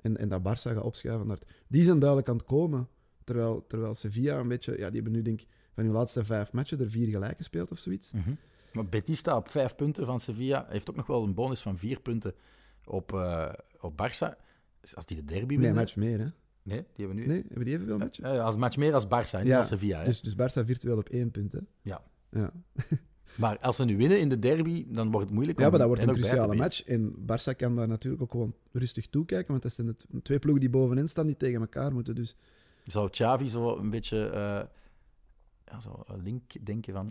[0.00, 1.36] En, en dat Barça gaat opschuiven naar...
[1.36, 2.88] het- Die zijn duidelijk aan het komen.
[3.24, 4.72] Terwijl, terwijl Sevilla een beetje...
[4.78, 7.70] Ja, die hebben nu denk ik van hun laatste vijf matchen er vier gelijk gespeeld
[7.70, 8.12] of zoiets.
[8.12, 8.30] Mhm.
[8.72, 10.66] Maar Betis staat op vijf punten van Sevilla.
[10.68, 12.34] Heeft ook nog wel een bonus van vier punten
[12.84, 14.46] op, eh, op Barça.
[14.80, 15.74] Dus als die de derby Nee, winnen...
[15.74, 16.26] match meer, hè?
[16.68, 17.26] Nee, die hebben nu...
[17.26, 18.24] Nee, hebben die evenveel matchen?
[18.24, 19.98] Eh, als match meer als Barça, niet Ja, als Sevilla.
[19.98, 20.04] Hè?
[20.04, 21.58] Dus, dus Barça virtueel op één punt, hè?
[21.82, 22.02] Ja.
[22.30, 22.52] Ja,
[23.38, 25.78] Maar als ze nu winnen in de derby, dan wordt het moeilijk ja om maar
[25.80, 26.84] dat wordt een cruciale match.
[26.84, 29.50] En Barça kan daar natuurlijk ook gewoon rustig toekijken.
[29.50, 32.14] Want dat zijn het twee ploegen die bovenin staan die tegen elkaar moeten.
[32.14, 32.36] Dus
[32.84, 34.62] Zou Xavi zo een beetje eh,
[35.64, 37.10] ja, zo een link denken van...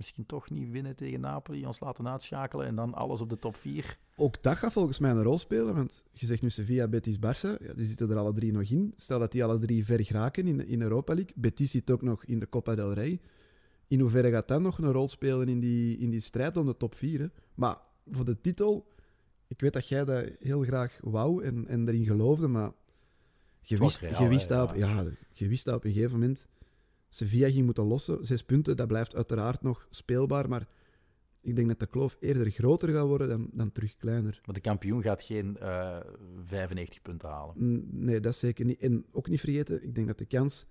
[0.00, 3.56] Misschien toch niet winnen tegen Napoli, ons laten uitschakelen en dan alles op de top
[3.56, 3.98] 4.
[4.16, 7.62] Ook dat gaat volgens mij een rol spelen, want je zegt nu Sevilla, Betis, Barça,
[7.66, 8.92] ja, die zitten er alle drie nog in.
[8.96, 11.32] Stel dat die alle drie ver geraken in, in Europa League.
[11.36, 13.20] Betis zit ook nog in de Copa del Rey.
[13.86, 16.76] In hoeverre gaat dat nog een rol spelen in die, in die strijd om de
[16.76, 17.20] top 4?
[17.20, 17.26] Hè?
[17.54, 18.86] Maar voor de titel,
[19.46, 22.72] ik weet dat jij dat heel graag wou en, en erin geloofde, maar
[23.60, 26.46] je wist, Real, je, wist dat op, ja, je wist dat op een gegeven moment
[27.12, 28.26] Sevilla ging moeten lossen.
[28.26, 30.68] Zes punten, dat blijft uiteraard nog speelbaar, maar
[31.40, 34.40] ik denk dat de kloof eerder groter gaat worden dan, dan terug kleiner.
[34.44, 36.00] Maar de kampioen gaat geen eh
[36.44, 37.54] 95 punten halen.
[38.04, 38.78] Nee, dat zeker niet.
[38.80, 40.66] En ook niet vergeten, ik denk dat de kans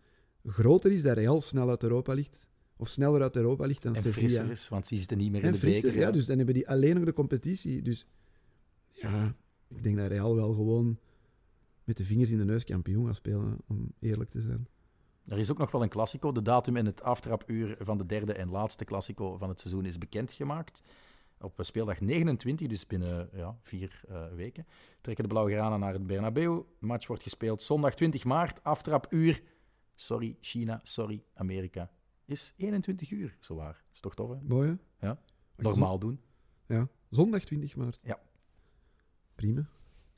[0.45, 2.47] groter is dat Real snel uit Europa ligt.
[2.77, 4.27] Of sneller uit Europa ligt dan En Sevilla.
[4.27, 6.05] frisser is, want die zitten niet meer in en de frisser, beker.
[6.05, 6.11] ja.
[6.11, 7.81] Dus dan hebben die alleen nog de competitie.
[7.81, 8.07] Dus
[8.89, 9.35] ja,
[9.67, 10.99] ik denk dat Real wel gewoon
[11.83, 14.67] met de vingers in de neus kampioen gaat spelen, om eerlijk te zijn.
[15.29, 16.31] Er is ook nog wel een klassico.
[16.31, 19.97] De datum en het aftrapuur van de derde en laatste klassico van het seizoen is
[19.97, 20.83] bekendgemaakt.
[21.41, 24.65] Op speeldag 29, dus binnen ja, vier eh, weken,
[25.01, 26.61] trekken de Blauwgranen naar het Bernabeu.
[26.79, 28.63] Match wordt gespeeld zondag 20 maart.
[28.63, 29.43] Aftrapuur,
[29.95, 31.91] sorry China, sorry Amerika,
[32.25, 33.37] is 21 uur.
[33.39, 33.83] Zowaar.
[33.93, 34.35] Is toch tof, hè?
[34.41, 35.07] Mooi, hè?
[35.07, 35.19] Ja.
[35.55, 36.21] Normaal doen.
[36.65, 37.99] Ja, zondag 20 maart.
[38.03, 38.19] Ja.
[39.35, 39.69] Prima.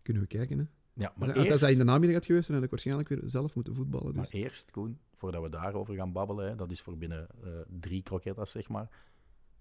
[0.02, 0.66] Kunnen we kijken, hè?
[0.94, 3.10] Ja, maar Als, als eerst, dat in de namiddag had geweest, dan had ik waarschijnlijk
[3.10, 4.16] weer zelf moeten voetballen.
[4.16, 4.34] maar Dus.
[4.34, 7.50] eerst, Koen, voordat we daarover gaan babbelen, hè, dat is voor binnen eh,
[7.80, 8.90] drie croquetas, zeg maar,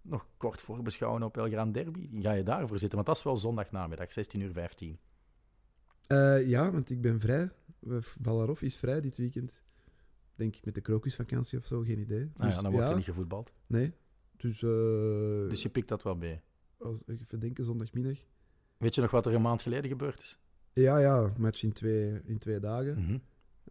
[0.03, 2.09] nog kort voorbeschouwen op El Gran Derby.
[2.23, 2.95] Ga je daarvoor zitten?
[2.95, 4.99] Want dat is wel zondagnamiddag, 16 uur 15.
[6.07, 7.51] Eh, ja, want ik ben vrij.
[8.23, 9.63] Valarov is vrij dit weekend.
[10.35, 12.19] Denk ik met de krokusvakantie of zo, geen idee.
[12.19, 13.53] Nou Dus ja, dan wordt er niet gevoetbald.
[13.67, 13.93] Nee.
[14.37, 14.69] Dus, eh
[15.49, 16.41] Dus je pikt dat wel mee.
[16.79, 18.19] als ik even denken, zondagmiddag.
[18.77, 20.39] Weet je nog wat er een maand geleden gebeurd is?
[20.73, 22.99] Ja, ja, match in twee, in twee dagen.
[22.99, 23.19] Mhm.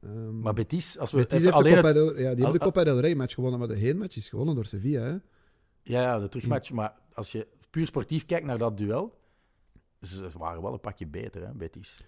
[0.02, 2.60] Ehm, Maar Betis, als we Betis heeft de Copa het- del, ja, die hebben de
[2.60, 5.02] Al- Copa del Rey match gewonnen, maar de heenmatch is gewonnen door Sevilla.
[5.02, 5.10] Hè?
[5.82, 6.72] Ja, ja, de terugmatch.
[6.72, 9.18] Maar als je puur sportief kijkt naar dat duel,
[10.02, 12.08] ze waren wel een pakje beter, hè, Betis.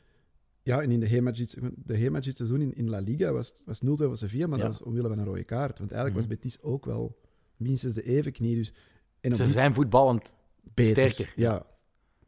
[0.64, 3.62] Ja, en in de heenmatch, dit- de heenmatch dit seizoen in, in La Liga was,
[3.66, 4.64] was 0-2 voor Sevilla, maar Ja.
[4.64, 5.78] dat was omwille van een rode kaart.
[5.80, 6.30] Want eigenlijk Mhm.
[6.30, 7.20] was Betis ook wel
[7.58, 8.56] minstens de evenknie.
[8.56, 8.74] Dus,
[9.20, 10.36] en Ze die- zijn voetballend
[10.74, 11.10] beter.
[11.12, 11.34] sterker.
[11.36, 11.66] Ja.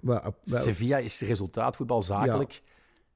[0.03, 2.61] Wel, Sevilla is resultaatvoetbal zakelijk.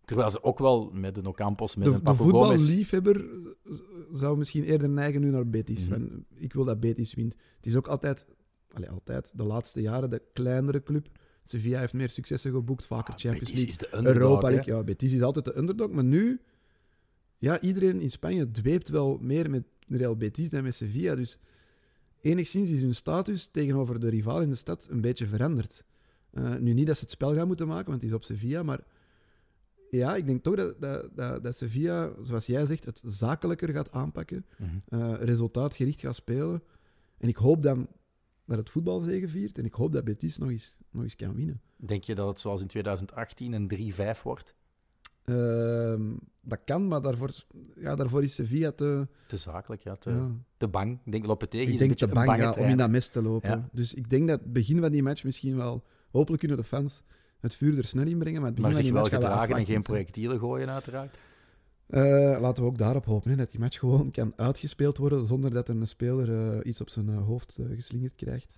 [0.06, 3.26] Terwijl ze ook wel met de Ocampos, met een de, Papu voetballiefhebber
[3.66, 3.74] eh,
[4.12, 5.90] zou misschien eerder neigen nu naar Betis.
[5.90, 6.08] Mhm.
[6.36, 7.36] Ik wil dat Betis wint.
[7.56, 8.26] Het is ook altijd,
[8.74, 11.08] allee, altijd, de laatste jaren de kleinere club.
[11.44, 14.54] Sevilla heeft meer successen geboekt, vaker Ah, Champions Betis League, is de underdog, Europa hè.
[14.54, 14.76] League.
[14.76, 15.90] Ja, Betis is altijd de underdog.
[15.90, 16.42] Maar nu,
[17.38, 21.16] ja, iedereen in Spanje dweept wel meer met Real Betis dan met Sevilla.
[21.16, 21.40] Dus
[22.22, 25.86] enigszins is hun status tegenover de rivaal in de stad een beetje veranderd.
[26.32, 28.64] Eh, nu niet dat ze het spel gaan moeten maken, want het is op Sevilla,
[28.64, 28.80] maar
[29.90, 33.92] ja, ik denk toch dat, dat, dat, dat Sevilla, zoals jij zegt, het zakelijker gaat
[33.92, 35.02] aanpakken, Mhm.
[35.02, 36.64] eh, resultaatgericht gaat spelen.
[37.18, 37.88] En ik hoop dan
[38.46, 41.62] dat het voetbal zegeviert en ik hoop dat Betis nog eens, nog eens kan winnen.
[41.76, 44.56] Denk je dat het zoals in 2018 een 3-5 wordt?
[45.24, 46.02] Ehm,
[46.42, 47.30] dat kan, maar daarvoor,
[47.76, 49.96] ja, daarvoor is Sevilla te, Te zakelijk, ja.
[49.96, 51.00] Te, ja, te bang.
[51.06, 53.22] Ik denk Lopetegui ik is denk een te bang ja, om in dat mes te
[53.22, 53.50] lopen.
[53.50, 53.70] Ja.
[53.72, 55.84] Dus ik denk dat het begin van die match misschien wel...
[56.12, 57.02] Hopelijk kunnen de fans
[57.40, 59.56] het vuur er snel in brengen, maar het begin Maar zich wel gaan we gedragen
[59.56, 61.18] en geen projectielen gooien, uiteraard.
[61.88, 65.52] Eh, laten we ook daarop hopen hè, dat die match gewoon kan uitgespeeld worden zonder
[65.52, 68.58] dat een speler eh, iets op zijn eh, hoofd geslingerd krijgt.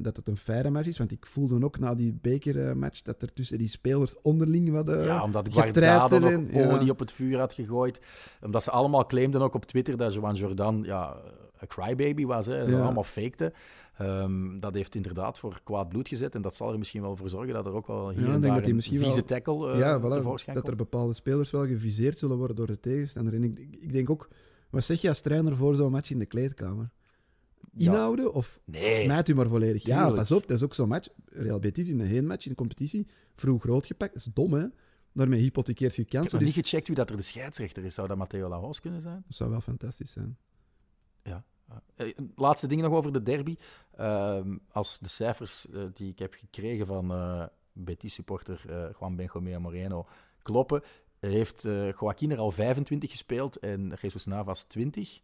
[0.00, 3.32] Dat het een faire match is, want ik voelde ook na die bekermatch dat er
[3.32, 6.70] tussen die spelers onderling wat ja, omdat Guardado nog en- ja.
[6.70, 8.00] olie op het vuur had gegooid.
[8.42, 11.16] Omdat ze allemaal claimden ook op Twitter dat Joan Jordan ja,
[11.58, 12.46] een crybaby was.
[12.46, 12.80] Hè, dat Ja.
[12.82, 13.52] allemaal fakte.
[13.98, 16.34] Ehm, dat heeft inderdaad voor kwaad bloed gezet.
[16.34, 18.54] En dat zal er misschien wel voor zorgen dat er ook wel hier en daar
[18.60, 22.18] dat een vieze wel- tackle eh ja, voilà, tevoorschijn dat er bepaalde spelers wel geviseerd
[22.18, 23.34] zullen worden door de tegenstander.
[23.34, 24.28] En ik, ik denk ook,
[24.70, 26.90] wat zeg je als trainer voor zo'n match in de kleedkamer?
[27.72, 27.90] Ja.
[27.92, 28.92] Inhouden of Nee.
[28.94, 29.82] smijt u maar volledig?
[29.86, 31.08] Ja, pas op, dat is ook zo'n match.
[31.24, 34.12] Real Betis in de heenmatch in de competitie, vroeg groot gepakt.
[34.14, 34.66] Dat is dom, hè?
[35.12, 36.38] Daarmee hypothekeert je Ik heb kansen.
[36.38, 37.94] Dus niet gecheckt wie dat er de scheidsrechter is.
[37.94, 39.22] Zou dat Matteo Laos kunnen zijn?
[39.26, 40.36] dat zou wel fantastisch zijn.
[41.96, 43.56] Eh, laatste ding nog over de derby.
[43.96, 47.44] Ehm, als de cijfers eh, die ik heb gekregen van eh
[47.78, 48.62] Betis-supporter
[48.98, 50.06] Juan Benjamín Moreno
[50.42, 50.82] kloppen,
[51.20, 51.62] heeft
[52.00, 55.20] Joaquin er al 25 gespeeld en Jesus Navas 20.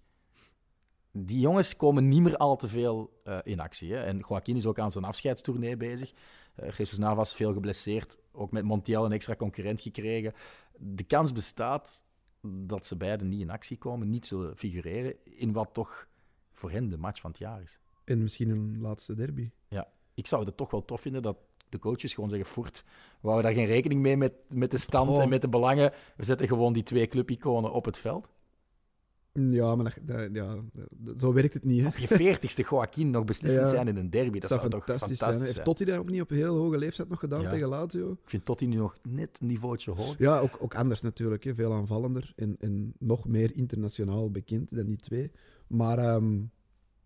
[1.12, 3.92] Die jongens komen niet meer al te veel in actie.
[3.92, 4.02] Hè?
[4.02, 6.12] En Joaquin is ook aan zijn afscheidstournee bezig.
[6.56, 10.34] Jesus Navas veel geblesseerd, ook met Montiel een extra concurrent gekregen.
[10.76, 12.04] De kans bestaat
[12.42, 16.08] dat ze beiden niet in actie komen, niet zullen figureren in wat toch
[16.52, 17.78] voor hen de match van het jaar is.
[18.04, 19.50] En misschien een laatste derby.
[19.68, 21.36] Ja, ik zou het toch wel tof vinden dat
[21.68, 22.84] de coaches gewoon zeggen: Voort,
[23.20, 25.92] we houden daar geen rekening mee met, met de stand en met de belangen.
[26.16, 28.28] We zetten gewoon die twee clubiconen op het veld.
[29.32, 30.56] Ja, maar dat, dat- ja,
[30.96, 31.86] dat- zo werkt het niet, hè?
[31.86, 33.70] Op je veertigste Joaquin nog beslissend Ja.
[33.70, 34.38] zijn in een derby.
[34.38, 35.40] Dat, zou toch fantastisch zijn.
[35.40, 37.50] Heeft Totti dat ook niet op een heel hoge leeftijd nog gedaan Ja.
[37.50, 38.12] tegen Lazio?
[38.12, 40.16] Ik vind Totti nu nog net een niveautje hoger.
[40.18, 41.44] Ja, ook, ook anders natuurlijk.
[41.44, 41.54] Hè.
[41.54, 45.30] Veel aanvallender en, en nog meer internationaal bekend dan die twee.
[45.66, 46.40] Maar, ehm,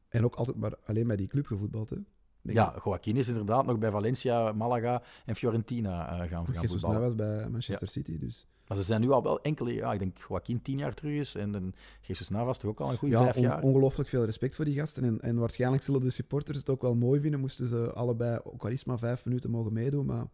[0.09, 1.91] en ook altijd maar alleen bij die club gevoetbald.
[1.91, 1.97] Hè.
[2.43, 6.71] Denk Ja, Joaquin is inderdaad nog bij Valencia, Malaga en Fiorentina eh, gaan, gaan Jesus
[6.71, 6.97] voetballen.
[7.01, 8.19] Navas bij Manchester City.
[8.19, 8.47] Dus.
[8.69, 11.35] Maar ze zijn nu al wel enkele, ja, ik denk Joaquin tien jaar terug is
[11.35, 13.63] en, en Jesus Navas toch ook al een goede Ja, vijf on- jaar.
[13.63, 15.05] ongelooflijk veel respect voor die gasten.
[15.05, 17.41] En, en waarschijnlijk zullen de supporters het ook wel mooi vinden.
[17.41, 20.07] Moesten ze allebei, ook al is het maar vijf minuten, mogen meedoen.
[20.07, 20.27] Maar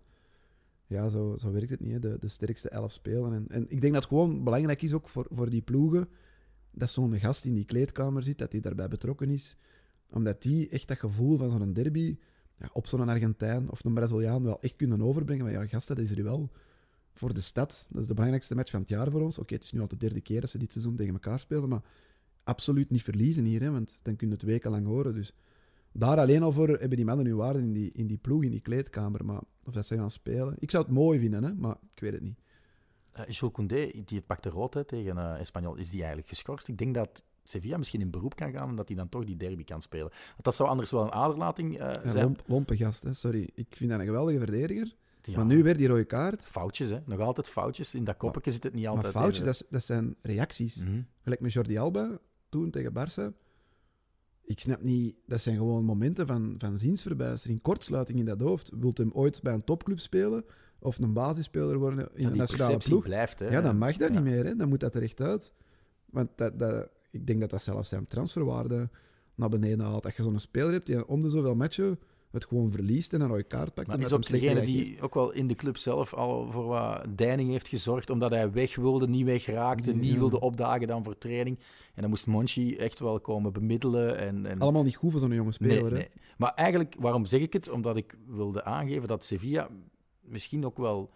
[0.86, 1.92] ja, zo, zo werkt het niet.
[1.92, 1.98] Hè.
[1.98, 3.32] De, de sterkste elf spelen.
[3.32, 6.08] En, en ik denk dat het gewoon belangrijk is ook voor, voor die ploegen.
[6.70, 9.56] Dat zo'n gast in die kleedkamer zit, dat hij daarbij betrokken is.
[10.10, 12.18] Omdat die echt dat gevoel van zo'n derby
[12.58, 15.44] ja, op zo'n Argentijn of een Braziliaan wel echt kunnen overbrengen.
[15.44, 16.50] Maar ja, gast, dat is er wel
[17.12, 17.86] voor de stad.
[17.90, 19.38] Dat is de belangrijkste match van het jaar voor ons.
[19.38, 21.68] Oké, het is nu al de derde keer dat ze dit seizoen tegen elkaar spelen,
[21.68, 21.82] maar
[22.44, 25.14] absoluut niet verliezen hier, hè, want dan kun je het wekenlang horen.
[25.14, 25.34] Dus
[25.92, 28.50] daar alleen al voor hebben die mannen nu waarde in die, in die ploeg, in
[28.50, 29.24] die kleedkamer.
[29.24, 32.12] Maar of dat ze gaan spelen, ik zou het mooi vinden, hè, maar ik weet
[32.12, 32.38] het niet.
[33.16, 36.68] Uh, Jules Koundé, die pakte rood hè, tegen uh, Espanyol, is die eigenlijk geschorst?
[36.68, 39.36] Ik denk dat Sevilla misschien in beroep kan gaan en dat hij dan toch die
[39.36, 40.08] derby kan spelen.
[40.08, 42.24] Want dat zou anders wel een aderlating uh, Ja, zijn.
[42.24, 43.50] lomp, lompe gast, hè, sorry.
[43.54, 44.94] Ik vind dat een geweldige verdediger.
[45.22, 45.36] Ja.
[45.36, 46.42] Maar nu weer die rode kaart.
[46.42, 46.98] Foutjes, hè?
[47.06, 47.94] nog altijd foutjes.
[47.94, 49.12] In dat koppetje zit het niet Maar altijd.
[49.12, 50.76] foutjes, dat, dat zijn reacties.
[50.76, 51.00] Mhm.
[51.22, 53.36] Gelijk met Jordi Alba, toen tegen Barça.
[54.44, 58.70] Ik snap niet, dat zijn gewoon momenten van, van ziensverbijstering, kortsluiting in dat hoofd.
[58.80, 60.44] Wilt hem ooit bij een topclub spelen
[60.78, 63.02] of een basisspeler worden in een nationale ploeg?
[63.02, 63.38] blijft.
[63.38, 63.48] Hè?
[63.48, 64.14] Ja, dan mag dat Ja.
[64.20, 64.44] niet meer.
[64.44, 64.56] Hè.
[64.56, 65.52] Dan moet dat er echt uit.
[66.04, 68.88] Want dat, dat, ik denk dat dat zelfs zijn transferwaarde
[69.34, 70.02] naar beneden haalt.
[70.02, 71.98] Dat je zo'n speler hebt die om de zoveel matchen
[72.32, 73.88] het gewoon verliest en een rode kaart pakt.
[73.88, 77.50] Maar is ook degene die ook wel in de club zelf al voor wat deining
[77.50, 81.58] heeft gezorgd, omdat hij weg wilde, niet wegraakte, niet wilde opdagen dan voor training.
[81.94, 84.18] En dan moest Monchi echt wel komen bemiddelen.
[84.18, 84.58] En, en...
[84.58, 85.82] Allemaal niet goed voor zo'n jonge speler.
[85.82, 85.96] nee, hè.
[85.96, 86.10] nee.
[86.36, 87.70] Maar eigenlijk, waarom zeg ik het?
[87.70, 89.68] Omdat ik wilde aangeven dat Sevilla
[90.20, 91.10] misschien ook wel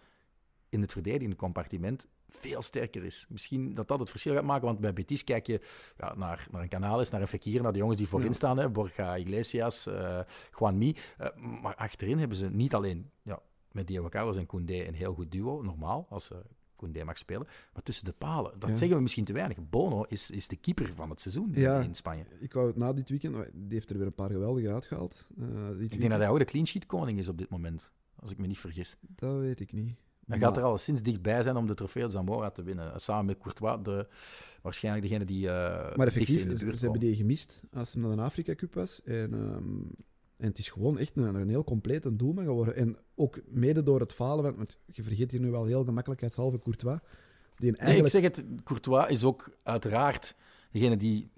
[0.69, 3.25] in het verdedigende compartiment veel sterker is.
[3.29, 5.61] Misschien dat dat het verschil gaat maken, want bij Betis kijk je
[5.97, 8.33] ja, naar, naar een Canales, naar een Fekir, naar de jongens die voorin Ja.
[8.33, 10.19] staan, hè, Borja Iglesias, eh
[10.59, 10.95] Juan Mi.
[11.17, 11.27] Eh,
[11.61, 13.39] maar achterin hebben ze niet alleen ja,
[13.71, 16.37] met Diego Carlos en Koundé een heel goed duo, normaal, als uh,
[16.75, 18.75] Koundé mag spelen, maar tussen de palen, dat Ja.
[18.75, 19.69] zeggen we misschien te weinig.
[19.69, 21.79] Bono is, is de keeper van het seizoen in- Ja.
[21.81, 22.25] in Spanje.
[22.39, 25.27] Ik wou het na dit weekend, die heeft er weer een paar geweldige uitgehaald.
[25.37, 26.09] eh, dit Ik denk weekend.
[26.11, 28.57] dat hij ook de clean sheet koning is op dit moment, als ik me niet
[28.59, 28.97] vergis.
[29.01, 29.95] Dat weet ik niet.
[30.27, 33.01] Hij gaat er al sinds dichtbij zijn om de trofee Zamora te winnen.
[33.01, 34.07] Samen met Courtois, de,
[34.61, 38.11] waarschijnlijk degene die eh Maar effectief, in de ze, hebben die gemist als hem naar
[38.11, 39.01] een Afrika Cup was.
[39.03, 39.79] En, ehm,
[40.37, 42.75] en het is gewoon echt een, een heel complete doelman geworden.
[42.75, 46.59] En ook mede door het falen, want, want je vergeet hier nu wel heel gemakkelijkheidshalve
[46.59, 46.99] Courtois.
[47.55, 48.09] Die een Nee, ik eigenlijk...
[48.09, 50.35] zeg het, Courtois is ook uiteraard
[50.71, 51.31] degene die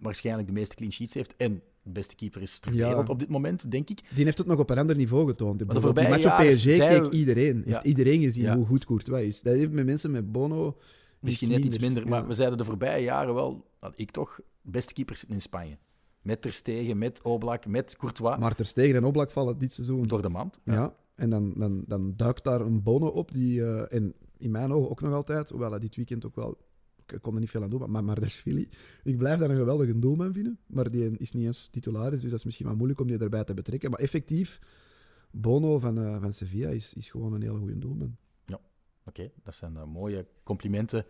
[0.00, 2.88] waarschijnlijk de meeste clean sheets heeft en de beste keeper is ter Ja.
[2.88, 4.00] wereld op dit moment, denk ik.
[4.14, 5.58] Die heeft het nog op een ander niveau getoond.
[5.58, 7.62] de match op PSG keek iedereen.
[7.66, 9.42] Heeft iedereen gezien hoe goed Courtois is.
[9.42, 10.76] Dat heeft met mensen met Bono
[11.20, 15.18] Misschien net iets minder, maar we zeiden de voorbije jaren wel, ik toch, beste keepers
[15.18, 15.78] zitten in Spanje.
[16.22, 20.02] Met Ter Stegen, met Oblak, met Courtois, Maar Ter Stegen en Oblak vallen dit seizoen
[20.02, 20.60] door de mand.
[20.64, 24.72] Ja, en dan, dan, dan duikt daar een Bono op, die, eh, en in mijn
[24.72, 26.58] ogen ook nog altijd, hoewel hij dit weekend ook wel
[27.12, 27.90] ik kon er niet veel aan doen.
[27.90, 28.68] Maar Mardashvili,
[29.04, 30.58] ik blijf daar een geweldige doelman vinden.
[30.66, 33.44] Maar die is niet eens titularis, dus dat is misschien wel moeilijk om die erbij
[33.44, 33.90] te betrekken.
[33.90, 34.60] Maar effectief,
[35.30, 38.16] Bono van, eh, van Sevilla is, is gewoon een hele goede doelman.
[39.08, 41.06] Oké, dat zijn eh, mooie complimenten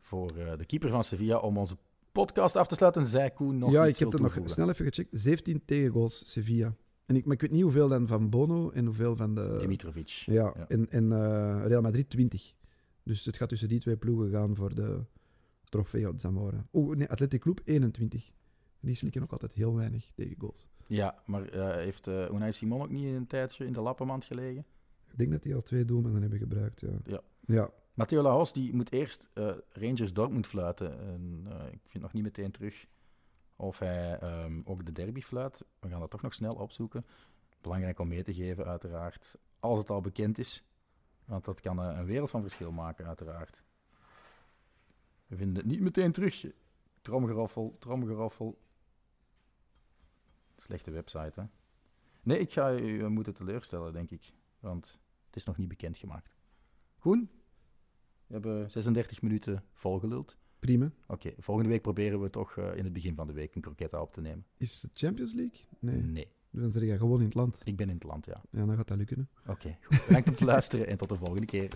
[0.00, 1.76] voor eh, de keeper van Sevilla om onze
[2.12, 3.06] podcast af te sluiten.
[3.06, 5.08] Zij Koen nog ja, ik heb het nog snel even gecheckt.
[5.20, 6.74] 17 tegengoals Sevilla.
[7.06, 9.56] En ik, maar ik weet niet hoeveel dan van Bono en hoeveel van de...
[9.58, 10.08] Dimitrovic.
[10.08, 10.68] Ja, Ja.
[10.68, 11.08] en, en
[11.66, 12.54] Real Madrid 20.
[13.02, 15.04] Dus het gaat tussen die twee ploegen gaan voor de
[15.72, 16.66] Trofeo Zamora.
[16.72, 18.30] Oeh, nee, Athletic Club 21.
[18.80, 20.66] Die slikken ook altijd heel weinig tegen goals.
[20.86, 24.64] Ja, maar eh, heeft eh Unai Simon ook niet een tijdje in de lappenmand gelegen?
[25.10, 26.88] Ik denk dat die al twee doelmannen hebben gebruikt, ja.
[27.04, 27.20] Ja.
[27.46, 31.00] Ja, Matteo Laos die moet eerst eh, Rangers Dortmund fluiten.
[31.00, 32.86] En, ik vind nog niet meteen terug
[33.56, 35.64] of hij ehm, ook de derby fluit.
[35.80, 37.06] We gaan dat toch nog snel opzoeken.
[37.60, 39.38] Belangrijk om mee te geven, uiteraard.
[39.60, 40.64] Als het al bekend is.
[41.24, 43.64] Want dat kan een wereld van verschil maken, uiteraard.
[45.32, 46.46] We vinden het niet meteen terug.
[47.02, 48.58] Tromgeroffel, tromgeroffel.
[50.56, 51.46] Slechte website, hè?
[52.22, 54.32] Nee, ik ga u eh, moeten teleurstellen, denk ik.
[54.60, 56.36] Want het is nog niet bekendgemaakt.
[56.98, 57.30] Koen,
[58.26, 60.36] we hebben 36 minuten volgeluld.
[60.58, 60.90] prima.
[61.06, 64.00] Oké, volgende week proberen we toch eh, in het begin van de week een kroketta
[64.00, 64.46] op te nemen.
[64.56, 65.60] Is het Champions League?
[65.78, 66.02] Nee.
[66.02, 67.60] Nee, Dan zit je gewoon in het land.
[67.64, 68.42] ik ben in het land, ja.
[68.50, 69.28] Ja, dan gaat dat lukken.
[69.46, 70.06] Oké, goed.
[70.06, 71.68] Bedankt om te luisteren en tot de volgende keer.